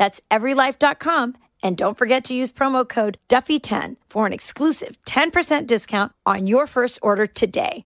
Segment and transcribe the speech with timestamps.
[0.00, 1.34] That's everylife.com.
[1.62, 6.66] And don't forget to use promo code Duffy10 for an exclusive 10% discount on your
[6.66, 7.84] first order today.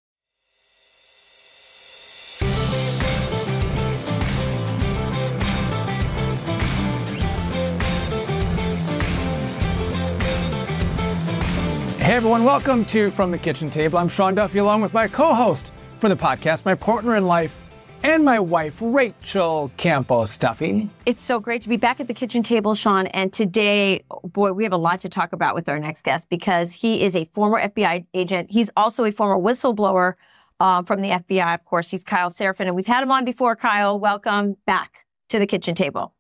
[11.99, 13.99] Hey everyone, welcome to From the Kitchen Table.
[13.99, 17.64] I'm Sean Duffy along with my co-host for the podcast, my partner in life,
[18.05, 20.91] and my wife, Rachel Campos Duffy.
[21.07, 23.07] It's so great to be back at the kitchen table, Sean.
[23.09, 26.73] And today, boy, we have a lot to talk about with our next guest because
[26.73, 28.51] he is a former FBI agent.
[28.51, 30.15] He's also a former whistleblower
[30.61, 31.91] uh, from the FBI, of course.
[31.91, 33.57] He's Kyle Seraphin, and we've had him on before.
[33.57, 36.13] Kyle, welcome back to the kitchen table.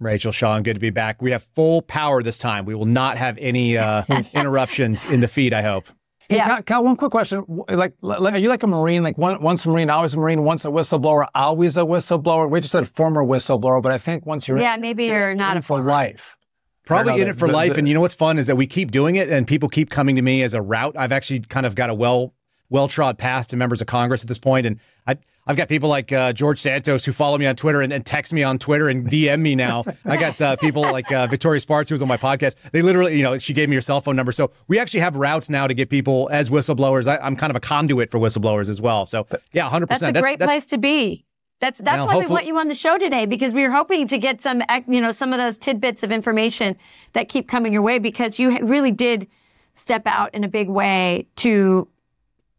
[0.00, 1.22] Rachel, Sean, good to be back.
[1.22, 2.66] We have full power this time.
[2.66, 5.86] We will not have any uh, interruptions in the feed, I hope.
[6.28, 6.48] Hey, Yeah.
[6.48, 7.44] Kyle, Kyle, one quick question.
[7.68, 9.02] Like, like, are you like a Marine?
[9.02, 12.48] Like, one, once a Marine, always a Marine, once a whistleblower, always a whistleblower?
[12.48, 15.52] We just said former whistleblower, but I think once you're Yeah, in, maybe you're not
[15.52, 16.36] in a for life.
[16.84, 17.72] Probably in it for the- life.
[17.74, 19.88] the- and you know what's fun is that we keep doing it and people keep
[19.90, 20.94] coming to me as a route.
[20.98, 22.34] I've actually kind of got a well
[22.72, 25.88] well trod path to members of Congress at this point, and I I've got people
[25.88, 28.88] like uh, George Santos who follow me on Twitter and, and text me on Twitter
[28.88, 29.84] and DM me now.
[30.04, 32.54] I got uh, people like uh, Victoria Sparks who was on my podcast.
[32.70, 35.16] They literally, you know, she gave me her cell phone number, so we actually have
[35.16, 37.08] routes now to get people as whistleblowers.
[37.08, 39.04] I, I'm kind of a conduit for whistleblowers as well.
[39.06, 39.88] So yeah, 100.
[39.88, 41.24] That's a percent great place to be.
[41.62, 44.08] That's that's Now, why we want you on the show today because we were hoping
[44.08, 46.76] to get some you know some of those tidbits of information
[47.12, 49.28] that keep coming your way because you really did
[49.74, 51.86] step out in a big way to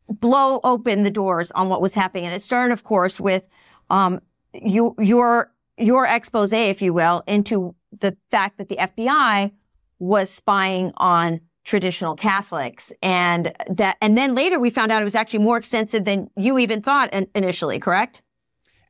[0.09, 2.25] blow open the doors on what was happening.
[2.25, 3.43] And it started of course with
[3.89, 4.21] um
[4.53, 9.51] you your your expose if you will into the fact that the FBI
[9.99, 12.91] was spying on traditional Catholics.
[13.01, 16.57] And that and then later we found out it was actually more extensive than you
[16.57, 18.21] even thought initially correct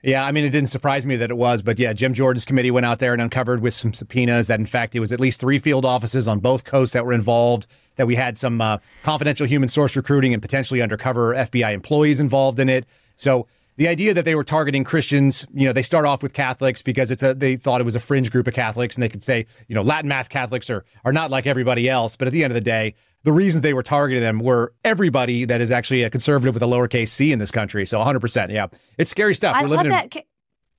[0.03, 2.71] Yeah, I mean, it didn't surprise me that it was, but yeah, Jim Jordan's committee
[2.71, 5.39] went out there and uncovered with some subpoenas that, in fact, it was at least
[5.39, 7.67] three field offices on both coasts that were involved.
[7.95, 12.59] That we had some uh, confidential human source recruiting and potentially undercover FBI employees involved
[12.59, 12.85] in it.
[13.15, 13.47] So
[13.77, 17.09] the idea that they were targeting Christians, you know, they start off with Catholics because
[17.09, 19.45] it's a they thought it was a fringe group of Catholics, and they could say,
[19.67, 22.17] you know, Latin mass Catholics are are not like everybody else.
[22.17, 25.45] But at the end of the day, the reasons they were targeting them were everybody
[25.45, 27.85] that is actually a conservative with a lowercase c in this country.
[27.85, 28.67] So 100, percent yeah,
[28.97, 29.55] it's scary stuff.
[29.55, 30.11] I We're love living in that.
[30.11, 30.25] Ca-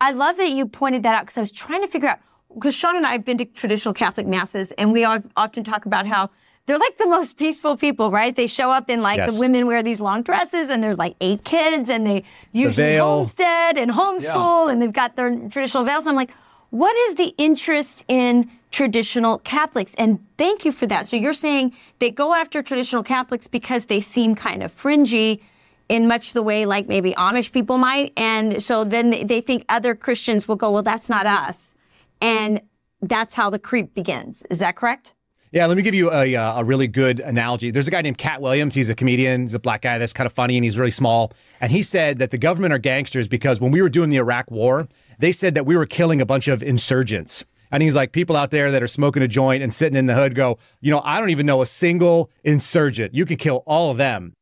[0.00, 2.18] I love that you pointed that out because I was trying to figure out
[2.54, 6.06] because Sean and I have been to traditional Catholic masses, and we often talk about
[6.06, 6.30] how
[6.66, 8.34] they're like the most peaceful people, right?
[8.34, 9.34] They show up in like Yes.
[9.34, 13.06] the women wear these long dresses, and there's like eight kids, and they usually veil.
[13.18, 16.06] homestead and homeschool, and they've got their traditional veils.
[16.06, 16.30] I'm like,
[16.70, 19.94] what is the interest in traditional Catholics?
[19.96, 21.08] And thank you for that.
[21.08, 25.40] So you're saying they go after traditional Catholics because they seem kind of fringy
[25.88, 28.12] in much the way like maybe Amish people might.
[28.16, 31.74] And so then they- think other Christians will go, well, that's not us.
[32.20, 32.62] And
[33.00, 34.42] that's how the creep begins.
[34.50, 35.12] Is that correct?
[35.52, 37.70] Yeah, let me give you a, uh, a really good analogy.
[37.70, 38.74] There's a guy named Katt Williams.
[38.74, 39.42] He's a comedian.
[39.42, 41.32] He's a black guy that's kind of funny and he's really small.
[41.60, 44.50] And he said that the government are gangsters because when we were doing the Iraq
[44.50, 44.88] war,
[45.20, 47.44] they said that we were killing a bunch of insurgents.
[47.74, 50.14] And he's like, people out there that are smoking a joint and sitting in the
[50.14, 53.16] hood go, you know, I don't even know a single insurgent.
[53.16, 54.36] You could kill all of them.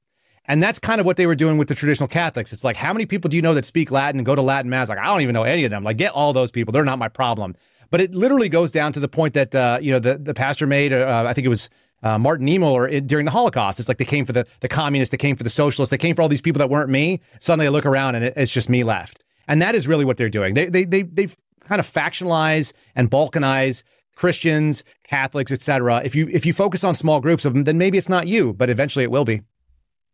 [0.44, 2.52] And that's kind of what they were doing with the traditional Catholics.
[2.52, 4.69] It's like, how many people do you know that speak Latin and go to Latin
[4.69, 4.90] mass?
[4.90, 5.82] Like, I don't even know any of them.
[5.82, 6.73] Like, get all those people.
[6.73, 7.56] They're not my problem.
[7.88, 10.67] But it literally goes down to the point that uh, you know the the pastor
[10.67, 10.93] made.
[10.93, 11.70] Uh, I think it was
[12.02, 13.81] uh, Martin Niemöller during the Holocaust.
[13.81, 16.17] It's like they came for the the communists, they came for the socialists, they came
[16.17, 17.20] for all these people that weren't me.
[17.40, 19.25] Suddenly, I look around and it, it's just me left.
[19.49, 20.55] And that is really what they're doing.
[20.55, 21.28] They they they they
[21.64, 23.82] kind of factionalize and balkanize
[24.17, 26.03] Christians, Catholics, etc.
[26.05, 28.53] If you if you focus on small groups of them, then maybe it's not you,
[28.53, 29.43] but eventually it will be.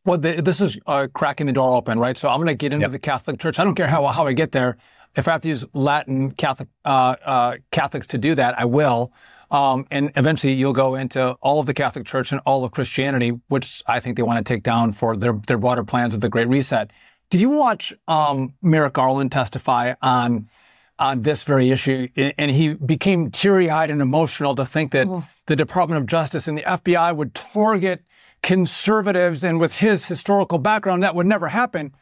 [0.05, 2.17] Well, the, this is uh, cracking the door open, right?
[2.17, 2.93] So I'm going to get into Yep.
[2.93, 3.59] the Catholic Church.
[3.59, 4.77] I don't care how how I get there.
[5.17, 9.13] If I have to use Latin Catholic uh, uh, Catholics to do that, I will.
[9.51, 13.31] Um, and eventually you'll go into all of the Catholic Church and all of Christianity,
[13.49, 16.29] which I think they want to take down for their, their broader plans of the
[16.29, 16.91] Great Reset.
[17.31, 20.49] Did you watch um, Merrick Garland testify on
[20.99, 22.09] on this very issue?
[22.17, 25.25] And he became teary eyed and emotional to think that oh.
[25.47, 28.05] the Department of Justice and the FBI would target
[28.43, 29.45] conservatives.
[29.45, 31.95] And with his historical background, that would never happen.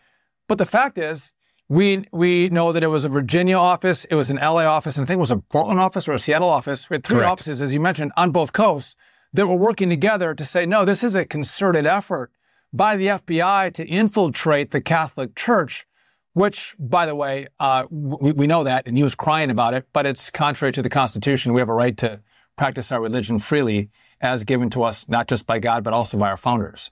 [0.49, 1.33] But the fact is,
[1.69, 5.05] we we know that it was a Virginia office, it was an LA office, and
[5.05, 6.89] I think it was a Portland office or a Seattle office.
[6.89, 7.31] We had three Correct.
[7.31, 8.95] offices, as you mentioned, on both coasts
[9.33, 12.31] that were working together to say, no, this is a concerted effort
[12.73, 15.87] by the FBI to infiltrate the Catholic Church,
[16.37, 19.87] which, by the way, uh, we, we know that, and he was crying about it,
[19.95, 21.55] but it's contrary to the Constitution.
[21.55, 22.21] We have a right to
[22.59, 23.89] practice our religion freely
[24.21, 26.91] as given to us, not just by God, but also by our founders.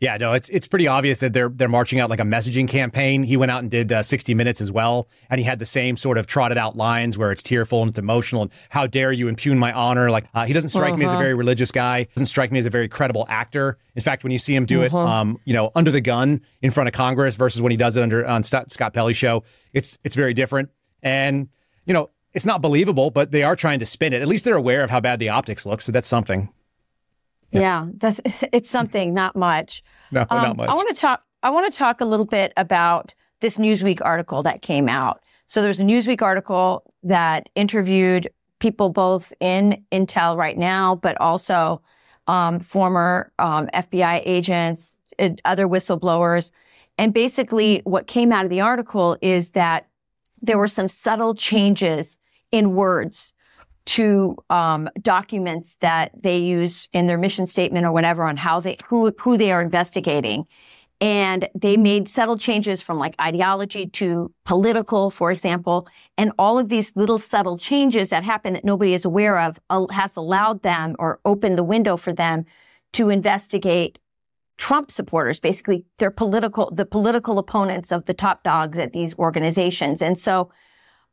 [0.00, 3.24] Yeah, no, it's it's pretty obvious that they're they're marching out like a messaging campaign.
[3.24, 5.96] He went out and did uh, 60 Minutes as well, and he had the same
[5.96, 8.42] sort of trotted out lines where it's tearful and it's emotional.
[8.42, 10.08] And how dare you impugn my honor?
[10.08, 10.98] Like uh, he doesn't strike uh-huh.
[10.98, 11.22] me as a uh-huh.
[11.22, 12.04] very religious guy.
[12.14, 13.76] Doesn't strike me as a very credible actor.
[13.96, 14.96] In fact, when you see him do uh-huh.
[14.96, 17.96] it, um, you know, under the gun in front of Congress versus when he does
[17.96, 19.42] it under on Scott, Scott Pelley show,
[19.72, 20.70] it's it's very different.
[21.02, 21.48] And
[21.86, 24.22] you know, it's not believable, but they are trying to spin it.
[24.22, 26.50] At least they're aware of how bad the optics look, so that's something.
[27.50, 28.20] Yeah, yeah that's
[28.52, 29.82] it's something, not much.
[30.10, 30.68] no, um, not much.
[30.68, 31.22] I want to talk.
[31.42, 35.22] I want to talk a little bit about this Newsweek article that came out.
[35.46, 38.28] So there's a Newsweek article that interviewed
[38.58, 41.80] people both in Intel right now, but also
[42.26, 44.98] um, former um, FBI agents,
[45.44, 46.52] other whistleblowers.
[46.98, 49.86] And basically, what came out of the article is that
[50.42, 52.18] there were some subtle changes
[52.52, 53.34] in words
[53.88, 58.76] to um, documents that they use in their mission statement or whatever on how they
[58.86, 60.46] who who they are investigating
[61.00, 65.88] and they made subtle changes from like ideology to political for example
[66.18, 69.86] and all of these little subtle changes that happen that nobody is aware of uh,
[69.90, 72.44] has allowed them or opened the window for them
[72.92, 73.98] to investigate
[74.58, 80.02] Trump supporters, basically their political, the political opponents of the top dogs at these organizations.
[80.02, 80.50] And so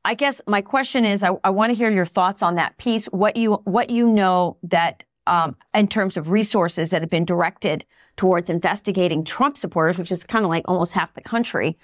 [0.06, 3.07] I guess my question is, I, I want to hear your thoughts on that piece.
[3.07, 7.84] What you what you know that um, in terms of resources that have been directed
[8.16, 11.75] towards investigating Trump supporters, which is kind of like almost half the country,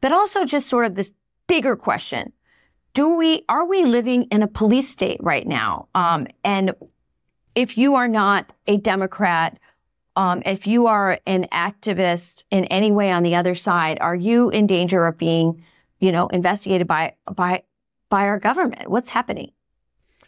[0.00, 1.12] but also just sort of this
[1.48, 2.32] bigger question:
[2.94, 5.88] Do we are we living in a police state right now?
[5.96, 6.74] Um, and
[7.56, 9.58] if you are not a Democrat,
[10.14, 14.48] um, if you are an activist in any way on the other side, are you
[14.50, 15.64] in danger of being
[16.04, 17.62] you know, investigated by by
[18.10, 18.90] by our government?
[18.90, 19.52] What's happening?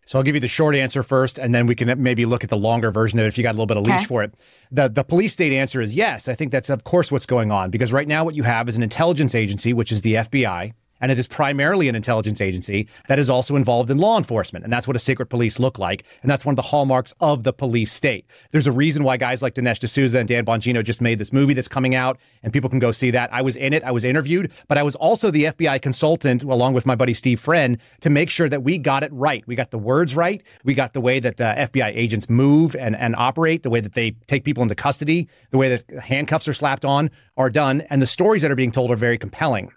[0.07, 2.51] So I'll give you the short answer first, and then we can maybe look at
[2.51, 4.05] the longer version of it if you got a little bit of leash okay.
[4.05, 4.35] for it.
[4.71, 6.29] The the police state answer is yes.
[6.29, 8.77] I think that's of course what's going on because right now what you have is
[8.77, 13.19] an intelligence agency, which is the FBI, and it is primarily an intelligence agency that
[13.19, 14.65] is also involved in law enforcement.
[14.65, 16.05] And that's what a secret police look like.
[16.23, 18.27] And that's one of the hallmarks of the police state.
[18.51, 21.55] There's a reason why guys like Dinesh D'Souza and Dan Bongino just made this movie
[21.55, 23.33] that's coming out, and people can go see that.
[23.33, 26.75] I was in it, I was interviewed, but I was also the FBI consultant, along
[26.75, 29.47] with my buddy Steve Friend, to make sure that we got it right.
[29.47, 30.43] We got the words right.
[30.65, 33.81] We got the way that uh, the FBI agents move and, and operate, the way
[33.81, 37.83] that they take people into custody, the way that handcuffs are slapped on are done,
[37.83, 39.71] and the stories that are being told are very compelling.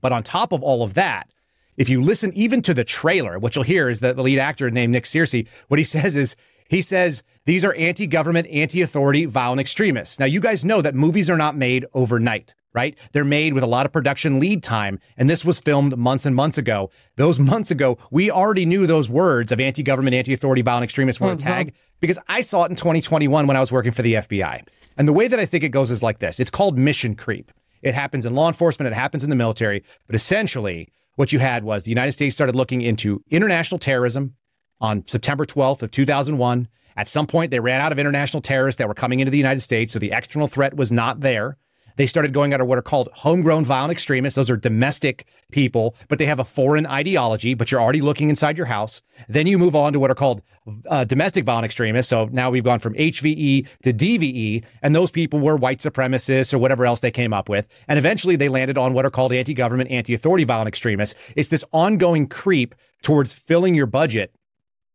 [0.00, 1.30] But on top of all of that,
[1.76, 4.70] if you listen even to the trailer, what you'll hear is that the lead actor
[4.70, 6.36] named Nick Searcy, what he says is,
[6.68, 10.20] he says these are anti government, anti authority, violent extremists.
[10.20, 12.96] Now, you guys know that movies are not made overnight, right?
[13.12, 15.00] They're made with a lot of production lead time.
[15.16, 16.90] And this was filmed months and months ago.
[17.16, 21.20] Those months ago, we already knew those words of anti government, anti authority, violent extremists
[21.20, 21.48] were mm-hmm.
[21.48, 24.64] a tag because I saw it in 2021 when I was working for the FBI.
[24.96, 27.50] And the way that I think it goes is like this it's called mission creep.
[27.82, 29.82] It happens in law enforcement, it happens in the military.
[30.06, 34.34] But essentially, what you had was the United States started looking into international terrorism
[34.80, 36.68] on September 12th of 2001.
[36.96, 39.60] At some point, they ran out of international terrorists that were coming into the United
[39.60, 41.56] States, so the external threat was not there.
[42.00, 44.34] They started going after what are called homegrown violent extremists.
[44.34, 48.56] Those are domestic people, but they have a foreign ideology, but you're already looking inside
[48.56, 49.02] your house.
[49.28, 50.40] Then you move on to what are called
[50.88, 52.08] uh, domestic violent extremists.
[52.08, 56.58] So now we've gone from HVE to DVE, and those people were white supremacists or
[56.58, 57.68] whatever else they came up with.
[57.86, 61.14] And eventually they landed on what are called anti government, anti authority violent extremists.
[61.36, 64.34] It's this ongoing creep towards filling your budget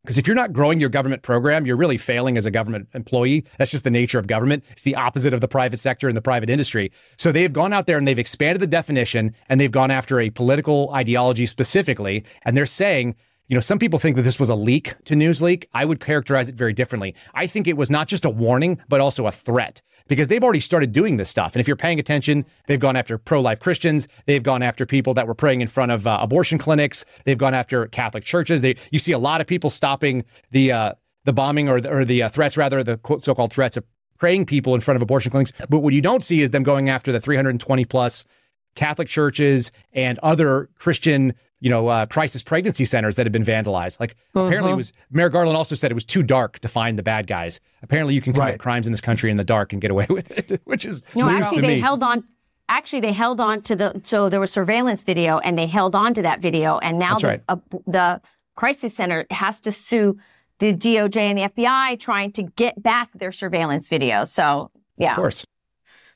[0.06, 3.44] because if you're not growing your government program, you're really failing as a government employee.
[3.58, 4.64] That's just the nature of government.
[4.70, 6.92] It's the opposite of the private sector and the private industry.
[7.18, 10.30] So they've gone out there and they've expanded the definition and they've gone after a
[10.30, 12.24] political ideology specifically.
[12.42, 13.16] And they're saying,
[13.48, 15.66] you know, some people think that this was a leak to Newsweek.
[15.72, 17.14] I would characterize it very differently.
[17.34, 20.60] I think it was not just a warning, but also a threat because they've already
[20.60, 21.54] started doing this stuff.
[21.54, 24.08] And if you're paying attention, they've gone after pro life Christians.
[24.26, 27.04] They've gone after people that were praying in front of uh, abortion clinics.
[27.24, 28.62] They've gone after Catholic churches.
[28.62, 30.92] They, you see a lot of people stopping the, uh,
[31.24, 33.84] the bombing or the, or the uh, threats, rather, the so called threats of
[34.18, 35.52] praying people in front of abortion clinics.
[35.68, 38.24] But what you don't see is them going after the 320 plus
[38.76, 43.98] Catholic churches and other Christian, you know, uh, crisis pregnancy centers that have been vandalized.
[43.98, 44.46] Like uh-huh.
[44.46, 47.26] apparently it was Merrick Garland also said it was too dark to find the bad
[47.26, 47.60] guys.
[47.82, 48.60] Apparently you can commit right.
[48.60, 51.28] crimes in this country in the dark and get away with it, which is no.
[51.28, 51.80] Actually, they me.
[51.80, 52.22] held on.
[52.68, 56.14] Actually, they held on to the so there was surveillance video and they held on
[56.14, 57.42] to that video and now the, right.
[57.48, 57.56] uh,
[57.86, 58.20] the
[58.56, 60.18] crisis center has to sue
[60.58, 64.24] the DOJ and the FBI trying to get back their surveillance video.
[64.24, 65.44] So yeah, of course.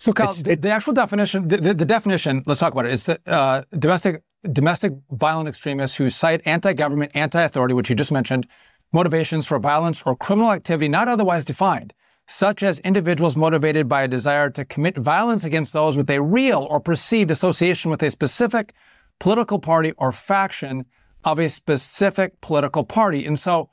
[0.01, 3.05] So, Kyle, the, the, actual definition, the, the, the, definition, let's talk about it, is
[3.05, 8.47] that uh, domestic domestic violent extremists who cite anti-government, anti-authority, which you just mentioned,
[8.93, 11.93] motivations for violence or criminal activity not otherwise defined,
[12.27, 16.67] such as individuals motivated by a desire to commit violence against those with a real
[16.71, 18.73] or perceived association with a specific
[19.19, 20.87] political party or faction
[21.25, 23.27] of a specific political party.
[23.27, 23.69] And so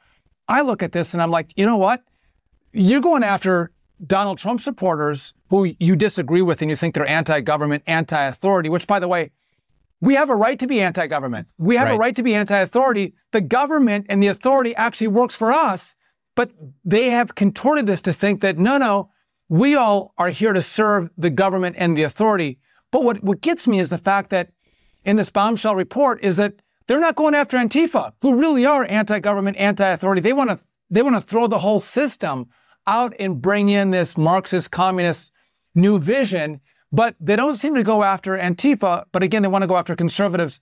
[0.49, 2.03] I look at this and I'm like, you know what?
[2.73, 3.71] You're going after
[4.05, 8.99] Donald Trump supporters who you disagree with and you think they're anti-government, anti-authority, which by
[8.99, 9.31] the way,
[9.99, 11.47] we have a right to be anti-government.
[11.57, 11.95] We have right.
[11.95, 13.15] a right to be anti-authority.
[13.31, 15.95] The government and the authority actually works for us,
[16.35, 16.51] but
[16.85, 19.09] they have contorted this to think that no, no,
[19.49, 22.59] we all are here to serve the government and the authority.
[22.91, 24.51] But what, what gets me is the fact that
[25.03, 29.57] in this bombshell report is that they're not going after Antifa, who really are anti-government,
[29.57, 30.21] anti-authority.
[30.21, 32.47] They want to they want to throw the whole system
[32.85, 35.33] out and bring in this Marxist communist
[35.77, 36.59] new vision,
[36.91, 39.05] but they don't seem to go after Antifa.
[39.11, 40.59] But again, they want to go after conservatives.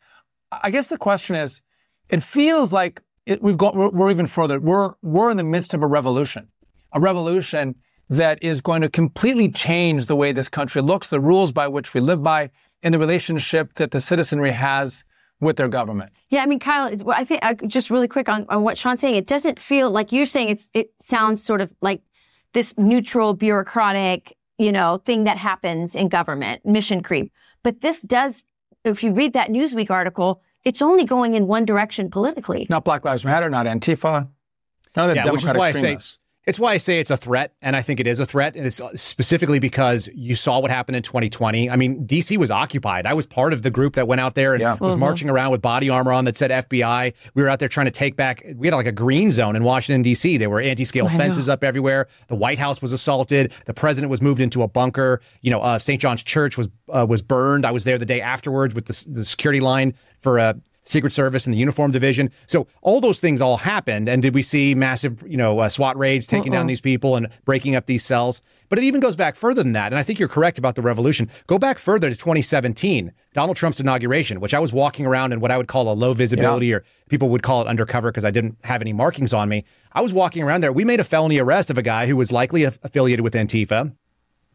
[0.51, 1.61] I guess the question is,
[2.09, 4.59] it feels like it, we've got we're, we're even further.
[4.59, 6.49] We're we're in the midst of a revolution,
[6.93, 7.75] a revolution
[8.09, 11.95] that is going to completely change the way this country looks, the rules by which
[11.95, 12.51] we live by,
[12.83, 15.03] and the relationship that the citizenry has
[15.39, 16.11] with their government.
[16.29, 19.15] Yeah, I mean, Kyle, I think uh, just really quick on, on what Sean's saying,
[19.15, 22.01] it doesn't feel like you're saying it's it sounds sort of like
[22.53, 27.31] this neutral bureaucratic, you know, thing that happens in government, mission creep.
[27.63, 28.45] But this does,
[28.83, 32.67] if you read that Newsweek article, it's only going in one direction politically.
[32.69, 34.29] Not Black Lives Matter, not Antifa,
[34.95, 36.19] none of the yeah, Democratic extremists.
[36.45, 38.67] It's why I say it's a threat, and I think it is a threat, and
[38.67, 41.71] it's specifically because you saw what happened in 2020.
[41.71, 43.07] I mean, DC was occupied.
[43.07, 44.77] I was part of the group that went out there and yeah.
[44.79, 44.99] was mm-hmm.
[44.99, 47.13] marching around with body armor on that said FBI.
[47.33, 48.45] We were out there trying to take back.
[48.55, 50.37] We had like a green zone in Washington D.C.
[50.37, 52.07] There were anti-scale fences up everywhere.
[52.27, 53.51] The White House was assaulted.
[53.65, 55.21] The president was moved into a bunker.
[55.41, 55.99] You know, uh, St.
[55.99, 57.65] John's Church was uh, was burned.
[57.65, 60.53] I was there the day afterwards with the, the security line for a uh,
[60.85, 62.31] Secret Service and the uniform division.
[62.47, 64.07] So all those things all happened.
[64.07, 66.59] And did we see massive, you know, uh, SWAT raids taking uh-uh.
[66.59, 68.41] down these people and breaking up these cells?
[68.69, 69.91] But it even goes back further than that.
[69.91, 71.29] And I think you're correct about the revolution.
[71.47, 75.51] Go back further to 2017, Donald Trump's inauguration, which I was walking around in what
[75.51, 76.75] I would call a low visibility yeah.
[76.75, 79.65] or people would call it undercover because I didn't have any markings on me.
[79.91, 80.71] I was walking around there.
[80.71, 83.95] We made a felony arrest of a guy who was likely affiliated with Antifa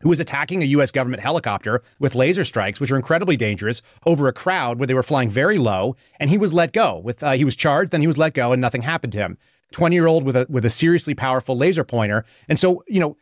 [0.00, 0.90] who was attacking a U.S.
[0.90, 5.02] government helicopter with laser strikes, which are incredibly dangerous, over a crowd where they were
[5.02, 6.98] flying very low, and he was let go.
[6.98, 9.38] With uh, he was charged, then he was let go, and nothing happened to him.
[9.72, 13.16] Twenty year old with a with a seriously powerful laser pointer, and so you know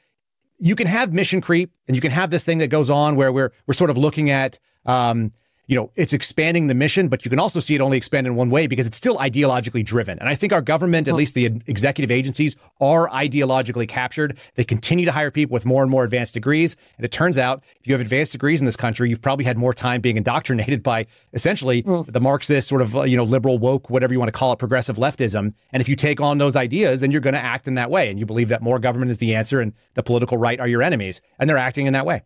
[0.58, 3.32] you can have mission creep, and you can have this thing that goes on where
[3.32, 4.58] we're we're sort of looking at.
[4.86, 5.32] Um,
[5.68, 8.34] you know, it's expanding the mission, but you can also see it only expand in
[8.34, 10.18] one way because it's still ideologically driven.
[10.18, 14.38] And I think our government, at least the executive agencies, are ideologically captured.
[14.54, 16.74] They continue to hire people with more and more advanced degrees.
[16.96, 19.58] And it turns out if you have advanced degrees in this country, you've probably had
[19.58, 22.10] more time being indoctrinated by essentially mm.
[22.10, 24.96] the Marxist sort of, you know, liberal woke, whatever you want to call it, progressive
[24.96, 25.52] leftism.
[25.72, 28.08] And if you take on those ideas, then you're going to act in that way.
[28.08, 30.82] And you believe that more government is the answer and the political right are your
[30.82, 31.20] enemies.
[31.38, 32.22] And they're acting in that way.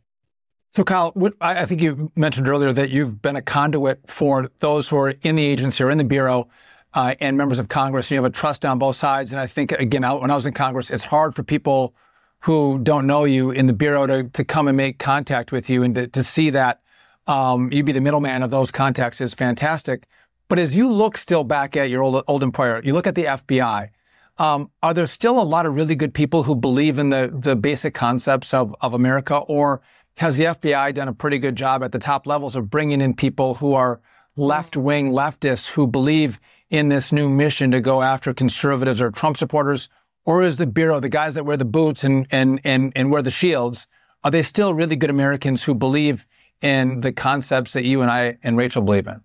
[0.75, 4.89] So, Kyle, what, I think you mentioned earlier that you've been a conduit for those
[4.89, 6.49] who are in the agency or in the bureau
[6.95, 8.11] uh, and members of Congress.
[8.11, 9.33] You have a trust on both sides.
[9.33, 11.95] And I think, again, when I was in Congress, it's hard for people
[12.41, 15.83] who don't know you in the bureau to, to come and make contact with you
[15.83, 16.81] and to, to see that
[17.27, 20.07] um, you be the middleman of those contacts is fantastic.
[20.49, 23.25] But as you look still back at your old, old employer, you look at the
[23.25, 23.91] FBI.
[24.39, 27.55] Um, are there still a lot of really good people who believe in the the
[27.55, 29.83] basic concepts of, of America, or
[30.17, 33.15] has the FBI done a pretty good job at the top levels of bringing in
[33.15, 34.01] people who are
[34.37, 36.39] left wing leftists who believe
[36.71, 39.89] in this new mission to go after conservatives or Trump supporters?
[40.25, 43.23] Or is the Bureau, the guys that wear the boots and, and, and, and wear
[43.23, 43.87] the shields,
[44.25, 46.27] are they still really good Americans who believe
[46.61, 49.21] in the concepts that you and I and Rachel believe in?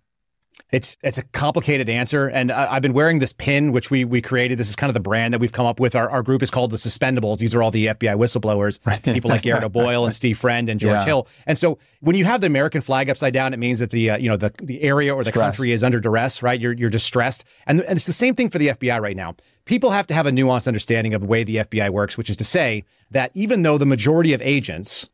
[0.70, 4.22] It's it's a complicated answer, and I, have been wearing this pin, which we we
[4.22, 4.58] created.
[4.58, 5.96] This is kind of the brand that we've come up with.
[5.96, 7.38] Our, our group is called the Suspendables.
[7.38, 9.02] These are all the FBI whistleblowers, right.
[9.14, 11.06] people like Garrett O'Boyle and Steve Friend and George yeah.
[11.06, 11.28] Hill.
[11.46, 14.18] And so when you have the American flag upside down, it means that the uh,
[14.18, 15.42] you know the the area or the Stress.
[15.42, 16.60] country is under duress, right?
[16.60, 19.36] You're you're distressed, and and it's the same thing for the FBI right now.
[19.64, 22.36] People have to have a nuanced understanding of the way the FBI works, which is
[22.38, 25.10] to say that even though the majority of agents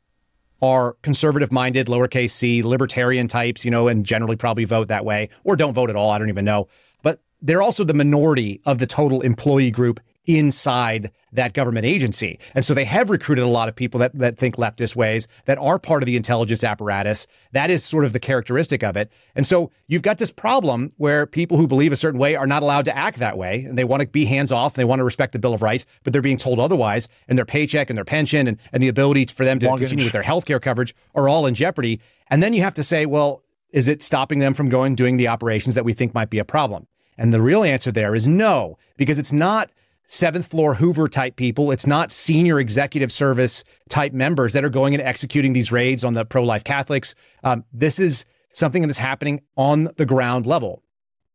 [0.64, 5.28] are conservative minded, lowercase c, libertarian types, you know, and generally probably vote that way
[5.44, 6.10] or don't vote at all.
[6.10, 6.70] I don't even know.
[7.02, 12.40] But they're also the minority of the total employee group inside that government agency.
[12.54, 15.58] And so they have recruited a lot of people that, that think leftist ways, that
[15.58, 17.28] are part of the intelligence apparatus.
[17.52, 19.12] That is sort of the characteristic of it.
[19.36, 22.64] And so you've got this problem where people who believe a certain way are not
[22.64, 23.64] allowed to act that way.
[23.64, 25.62] And they want to be hands off and they want to respect the Bill of
[25.62, 27.10] Rights, but they're being told otherwise.
[27.28, 29.90] And their paycheck and their pension and, and the ability for them to Mortgage.
[29.90, 32.00] continue with their health care coverage are all in jeopardy.
[32.30, 35.28] And then you have to say, well, is it stopping them from going doing the
[35.28, 36.88] operations that we think might be a problem?
[37.18, 39.72] And the real answer there is no, because it's not
[40.06, 41.72] seventh floor Hoover type people.
[41.72, 46.14] It's not senior executive service type members that are going and executing these raids on
[46.14, 47.16] the pro life Catholics.
[47.44, 50.84] Um, this is something that is happening on the ground level.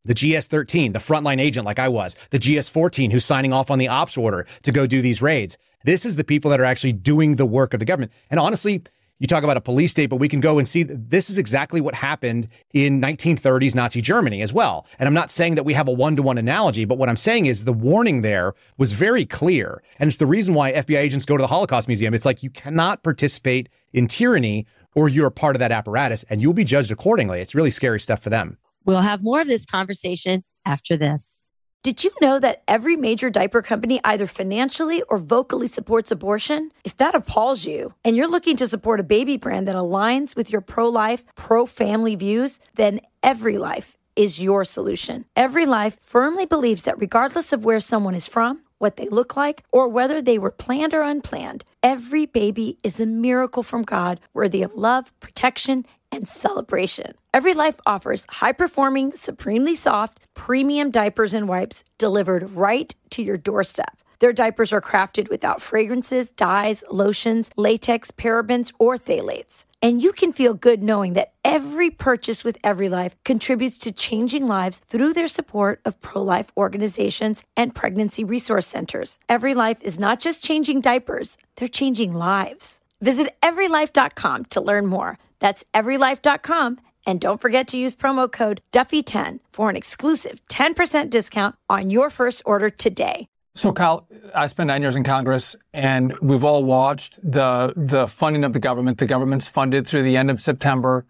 [0.05, 3.69] The GS 13, the frontline agent like I was, the GS 14 who's signing off
[3.69, 5.57] on the ops order to go do these raids.
[5.83, 8.11] This is the people that are actually doing the work of the government.
[8.29, 8.81] And honestly,
[9.19, 11.81] you talk about a police state, but we can go and see this is exactly
[11.81, 14.87] what happened in 1930s Nazi Germany as well.
[14.97, 17.17] And I'm not saying that we have a one to one analogy, but what I'm
[17.17, 19.83] saying is the warning there was very clear.
[19.99, 22.13] And it's the reason why FBI agents go to the Holocaust Museum.
[22.13, 26.53] It's like you cannot participate in tyranny or you're part of that apparatus and you'll
[26.53, 27.41] be judged accordingly.
[27.41, 28.57] It's really scary stuff for them.
[28.85, 31.38] We'll have more of this conversation after this.
[31.81, 36.71] Did you know that every major diaper company either financially or vocally supports abortion?
[36.83, 40.51] If that appalls you and you're looking to support a baby brand that aligns with
[40.51, 45.23] your pro life, pro family views, then Every Life is your solution.
[45.37, 49.63] Every Life firmly believes that regardless of where someone is from, what they look like,
[49.71, 54.63] or whether they were planned or unplanned, every baby is a miracle from God worthy
[54.63, 57.13] of love, protection, and celebration.
[57.33, 63.37] Every Life offers high performing, supremely soft, premium diapers and wipes delivered right to your
[63.37, 63.99] doorstep.
[64.19, 69.65] Their diapers are crafted without fragrances, dyes, lotions, latex, parabens, or phthalates.
[69.81, 74.45] And you can feel good knowing that every purchase with Every Life contributes to changing
[74.45, 79.19] lives through their support of pro life organizations and pregnancy resource centers.
[79.29, 82.81] Every Life is not just changing diapers, they're changing lives.
[83.01, 85.17] Visit everylife.com to learn more.
[85.39, 86.79] That's everylife.com.
[87.05, 92.09] And don't forget to use promo code Duffy10 for an exclusive 10% discount on your
[92.09, 93.29] first order today.
[93.55, 98.43] So, Kyle, I spent nine years in Congress, and we've all watched the the funding
[98.43, 98.99] of the government.
[98.99, 101.05] The government's funded through the end of September.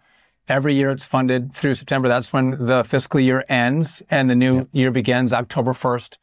[0.48, 2.08] Every year, it's funded through September.
[2.08, 6.18] That's when the fiscal year ends, and the new year begins October first.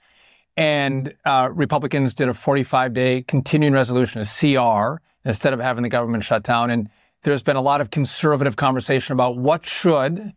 [0.58, 5.90] And uh, Republicans did a 45 day continuing resolution, a CR, instead of having the
[5.90, 6.72] government shut down.
[6.72, 6.90] And
[7.24, 10.34] there's been a lot of conservative conversation about what should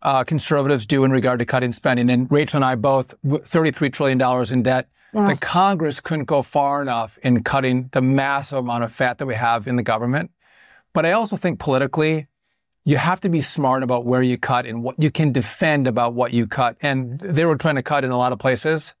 [0.00, 2.08] uh, conservatives do in regard to cutting spending.
[2.08, 4.88] And Rachel and I both, $33 trillion in debt.
[5.12, 9.34] The Congress couldn't go far enough in cutting the massive amount of fat that we
[9.34, 10.30] have in the government.
[10.92, 12.26] But I also think politically,
[12.84, 16.14] you have to be smart about where you cut and what you can defend about
[16.14, 16.76] what you cut.
[16.80, 18.94] And they were trying to cut in a lot of places.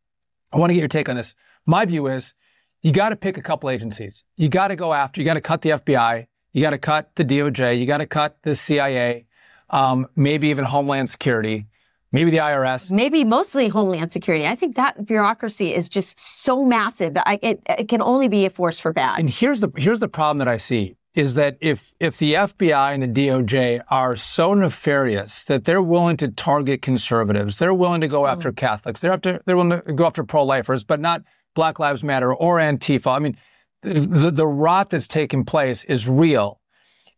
[0.52, 1.34] I want to get your take on this.
[1.66, 2.34] My view is
[2.82, 4.24] you got to pick a couple agencies.
[4.36, 6.26] You got to go after, you got to cut the FBI.
[6.52, 7.78] You got to cut the DOJ.
[7.78, 9.26] You got to cut the CIA,
[9.70, 11.66] um, maybe even Homeland Security,
[12.12, 12.90] maybe the IRS.
[12.90, 14.46] Maybe mostly Homeland Security.
[14.46, 18.46] I think that bureaucracy is just so massive that I, it, it can only be
[18.46, 19.18] a force for bad.
[19.18, 22.94] And here's the here's the problem that I see is that if if the FBI
[22.94, 28.08] and the DOJ are so nefarious that they're willing to target conservatives, they're willing to
[28.08, 28.30] go mm.
[28.30, 31.22] after Catholics, they're after they're willing to go after pro-lifers, but not
[31.54, 33.16] Black Lives Matter or Antifa.
[33.16, 33.36] I mean,
[33.82, 36.60] the, the rot that's taken place is real.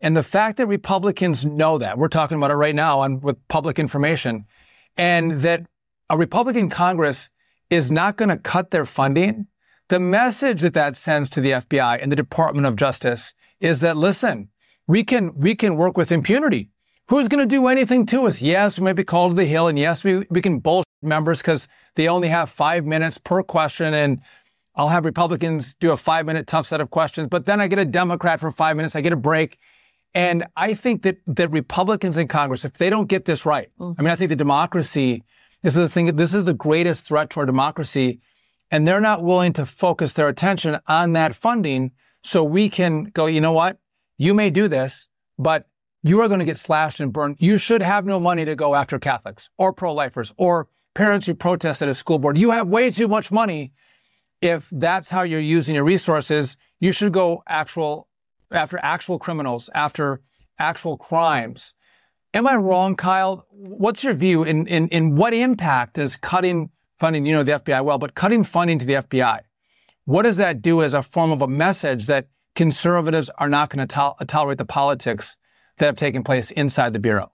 [0.01, 3.37] And the fact that Republicans know that, we're talking about it right now on with
[3.49, 4.47] public information,
[4.97, 5.67] and that
[6.09, 7.31] a Republican Congress
[7.69, 9.47] is not going to cut their funding,
[9.89, 13.97] the message that that sends to the FBI and the Department of Justice is that
[13.97, 14.49] listen,
[14.87, 16.71] we can we can work with impunity.
[17.09, 18.41] Who's going to do anything to us?
[18.41, 21.41] Yes, we might be called to the hill, and yes, we, we can bullshit members
[21.41, 24.21] because they only have five minutes per question, and
[24.77, 27.81] I'll have Republicans do a five minute tough set of questions, but then I get
[27.81, 28.95] a Democrat for five minutes.
[28.95, 29.59] I get a break.
[30.15, 33.95] And I think that, that Republicans in Congress, if they don't get this right, mm.
[33.99, 35.23] I mean, I think the democracy
[35.63, 38.21] is the thing, this is the greatest threat to our democracy.
[38.71, 41.93] And they're not willing to focus their attention on that funding
[42.23, 43.79] so we can go, you know what?
[44.17, 45.67] You may do this, but
[46.03, 47.37] you are going to get slashed and burned.
[47.39, 51.83] You should have no money to go after Catholics or pro-lifers or parents who protest
[51.83, 52.39] at a school board.
[52.39, 53.73] You have way too much money.
[54.41, 58.09] If that's how you're using your resources, you should go actual
[58.51, 60.21] after actual criminals, after
[60.59, 61.75] actual crimes.
[62.33, 63.47] Am I wrong, Kyle?
[63.51, 67.85] What's your view in, in, in what impact does cutting funding, you know, the FBI
[67.85, 69.41] well, but cutting funding to the FBI,
[70.05, 73.87] what does that do as a form of a message that conservatives are not going
[73.87, 75.37] to to- tolerate the politics
[75.79, 77.33] that have taken place inside the Bureau?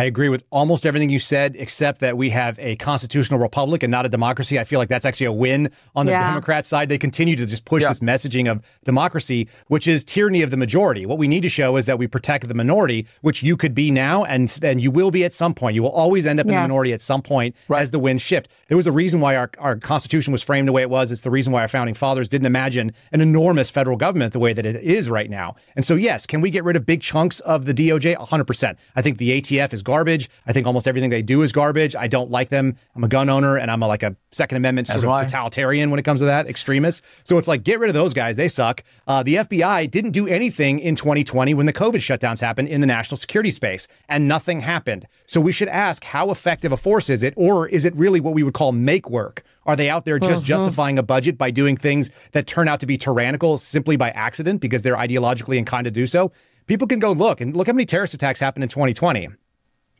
[0.00, 3.90] I agree with almost everything you said, except that we have a constitutional republic and
[3.90, 4.58] not a democracy.
[4.58, 6.26] I feel like that's actually a win on the Yeah.
[6.26, 6.88] Democrat side.
[6.88, 7.90] They continue to just push Yeah.
[7.90, 11.04] this messaging of democracy, which is tyranny of the majority.
[11.04, 13.90] What we need to show is that we protect the minority, which you could be
[13.90, 15.74] now and, and you will be at some point.
[15.74, 18.48] You will always end up in the minority at some point as the winds shift.
[18.68, 21.12] There was a reason why our, our Constitution was framed the way it was.
[21.12, 24.54] It's the reason why our founding fathers didn't imagine an enormous federal government the way
[24.54, 25.56] that it is right now.
[25.76, 28.16] And so, yes, can we get rid of big chunks of the DOJ?
[28.16, 28.76] 100%.
[28.96, 30.30] I think the ATF is garbage.
[30.46, 31.96] I think almost everything they do is garbage.
[31.96, 32.76] I don't like them.
[32.94, 35.26] I'm a gun owner and I'm a, like a Second Amendment sort As of am
[35.26, 37.02] totalitarian when it comes to that, extremist.
[37.24, 38.36] So it's like, get rid of those guys.
[38.36, 38.84] They suck.
[39.08, 42.86] Uh, the FBI didn't do anything in 2020 when the COVID shutdowns happened in the
[42.86, 45.08] national security space, and nothing happened.
[45.26, 48.34] So we should ask, how effective a force is it, or is it really what
[48.34, 49.42] we would call make work?
[49.66, 52.86] Are they out there just justifying a budget by doing things that turn out to
[52.86, 56.32] be tyrannical simply by accident because they're ideologically inclined to do so?
[56.66, 59.28] People can go look and look how many terrorist attacks happened in 2020.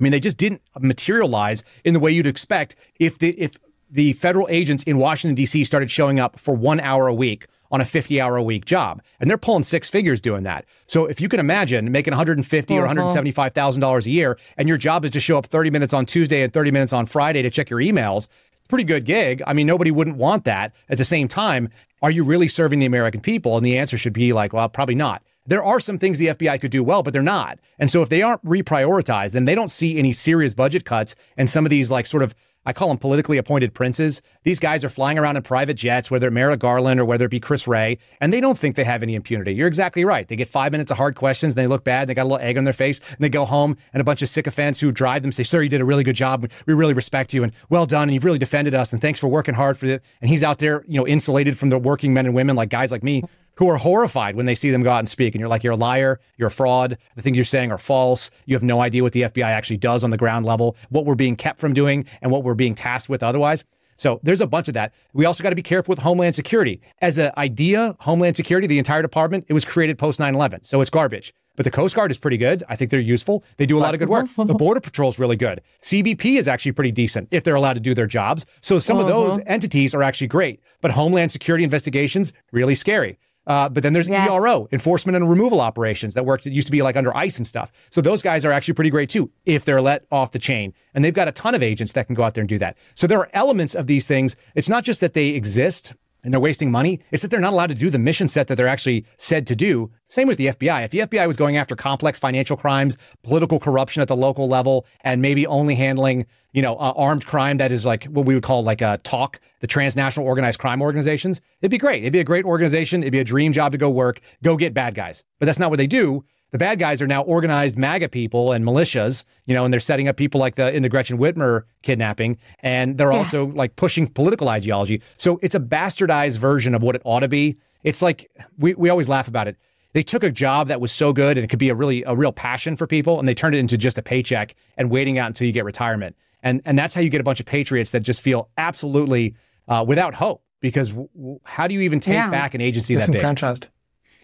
[0.01, 3.59] I mean, they just didn't materialize in the way you'd expect if the if
[3.91, 5.65] the federal agents in Washington D.C.
[5.65, 9.03] started showing up for one hour a week on a 50 hour a week job,
[9.21, 10.65] and they're pulling six figures doing that.
[10.87, 13.51] So if you can imagine making 150 or 175 uh-huh.
[13.55, 16.43] thousand dollars a year, and your job is to show up 30 minutes on Tuesday
[16.43, 19.43] and 30 minutes on Friday to check your emails, it's pretty good gig.
[19.47, 20.75] I mean, nobody wouldn't want that.
[20.89, 21.69] At the same time,
[22.03, 23.57] are you really serving the American people?
[23.57, 25.23] And the answer should be like, well, probably not.
[25.51, 27.59] There are some things the FBI could do well, but they're not.
[27.81, 31.17] And so if they aren't reprioritized, then they don't see any serious budget cuts.
[31.37, 34.23] And some of these, like, sort of, I call them politically appointed princes.
[34.45, 37.31] These guys are flying around in private jets, whether it Merrick Garland or whether it
[37.31, 39.53] be Chris Wray, and they don't think they have any impunity.
[39.53, 40.29] You're exactly right.
[40.29, 42.31] They get five minutes of hard questions, and they look bad, and they got a
[42.31, 44.93] little egg on their face, and they go home, and a bunch of sycophants who
[44.93, 46.49] drive them say, Sir, you did a really good job.
[46.67, 49.27] We really respect you, and well done, and you've really defended us, and thanks for
[49.27, 50.05] working hard for it.
[50.21, 52.93] And he's out there, you know, insulated from the working men and women like guys
[52.93, 53.25] like me
[53.61, 55.35] who are horrified when they see them go out and speak.
[55.35, 58.31] And you're like, you're a liar, you're a fraud, the things you're saying are false.
[58.47, 61.15] You have no idea what the FBI actually does on the ground level, what we're
[61.15, 63.65] being kept from doing, and what we're being tasked with otherwise.
[63.99, 64.95] So there's a bunch of that.
[65.13, 66.81] We also got to be careful with Homeland Security.
[67.03, 70.65] As an idea, Homeland Security, the entire department, it was created post 9 11.
[70.65, 71.35] So it's garbage.
[71.55, 72.65] But the Coast Guard is pretty good.
[72.71, 73.45] I think they're useful.
[73.59, 74.27] They do a lot of good work.
[74.39, 75.61] The Border Patrol is really good.
[75.83, 78.47] CBP is actually pretty decent if they're allowed to do their jobs.
[78.63, 79.13] So some of uh-huh.
[79.13, 80.61] those entities are actually great.
[80.81, 83.19] But Homeland Security investigations, really scary.
[83.47, 84.29] Uh, but then there's Yes.
[84.31, 86.47] ERO, enforcement and removal operations that worked.
[86.47, 87.73] It used to be like under ICE and stuff.
[87.91, 90.73] So those guys are actually pretty great too, if they're let off the chain.
[90.95, 92.77] And they've got a ton of agents that can go out there and do that.
[92.95, 94.37] So there are elements of these things.
[94.55, 97.01] It's not just that they exist and they're wasting money.
[97.11, 99.57] It's that they're not allowed to do the mission set that they're actually said to
[99.57, 99.91] do.
[100.09, 100.85] Same with the FBI.
[100.85, 104.87] If the FBI was going after complex financial crimes, political corruption at the local level,
[105.03, 108.43] and maybe only handling, you know, uh, armed crime that is like what we would
[108.43, 112.03] call like a talk, the transnational organized crime organizations, it'd be great.
[112.03, 113.03] It'd be a great organization.
[113.03, 115.25] It'd be a dream job to go work, go get bad guys.
[115.39, 116.25] But that's not what they do.
[116.51, 120.09] The bad guys are now organized MAGA people and militias, you know, and they're setting
[120.09, 124.49] up people like the in the Gretchen Whitmer kidnapping, and they're also like pushing political
[124.49, 125.01] ideology.
[125.17, 127.57] So it's a bastardized version of what it ought to be.
[127.85, 129.57] It's like we, we always laugh about it.
[129.93, 132.15] They took a job that was so good and it could be a really a
[132.15, 135.29] real passion for people, and they turned it into just a paycheck and waiting out
[135.29, 136.17] until you get retirement.
[136.43, 139.35] And and that's how you get a bunch of patriots that just feel absolutely
[139.69, 140.43] uh, without hope.
[140.61, 142.29] Because w- w- how do you even take Yeah.
[142.31, 143.23] back an agency that big?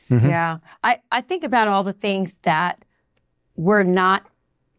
[0.08, 0.30] Disenfranchised.
[0.30, 0.58] Yeah.
[0.82, 2.84] I, I think about all the things that
[3.56, 4.26] we're not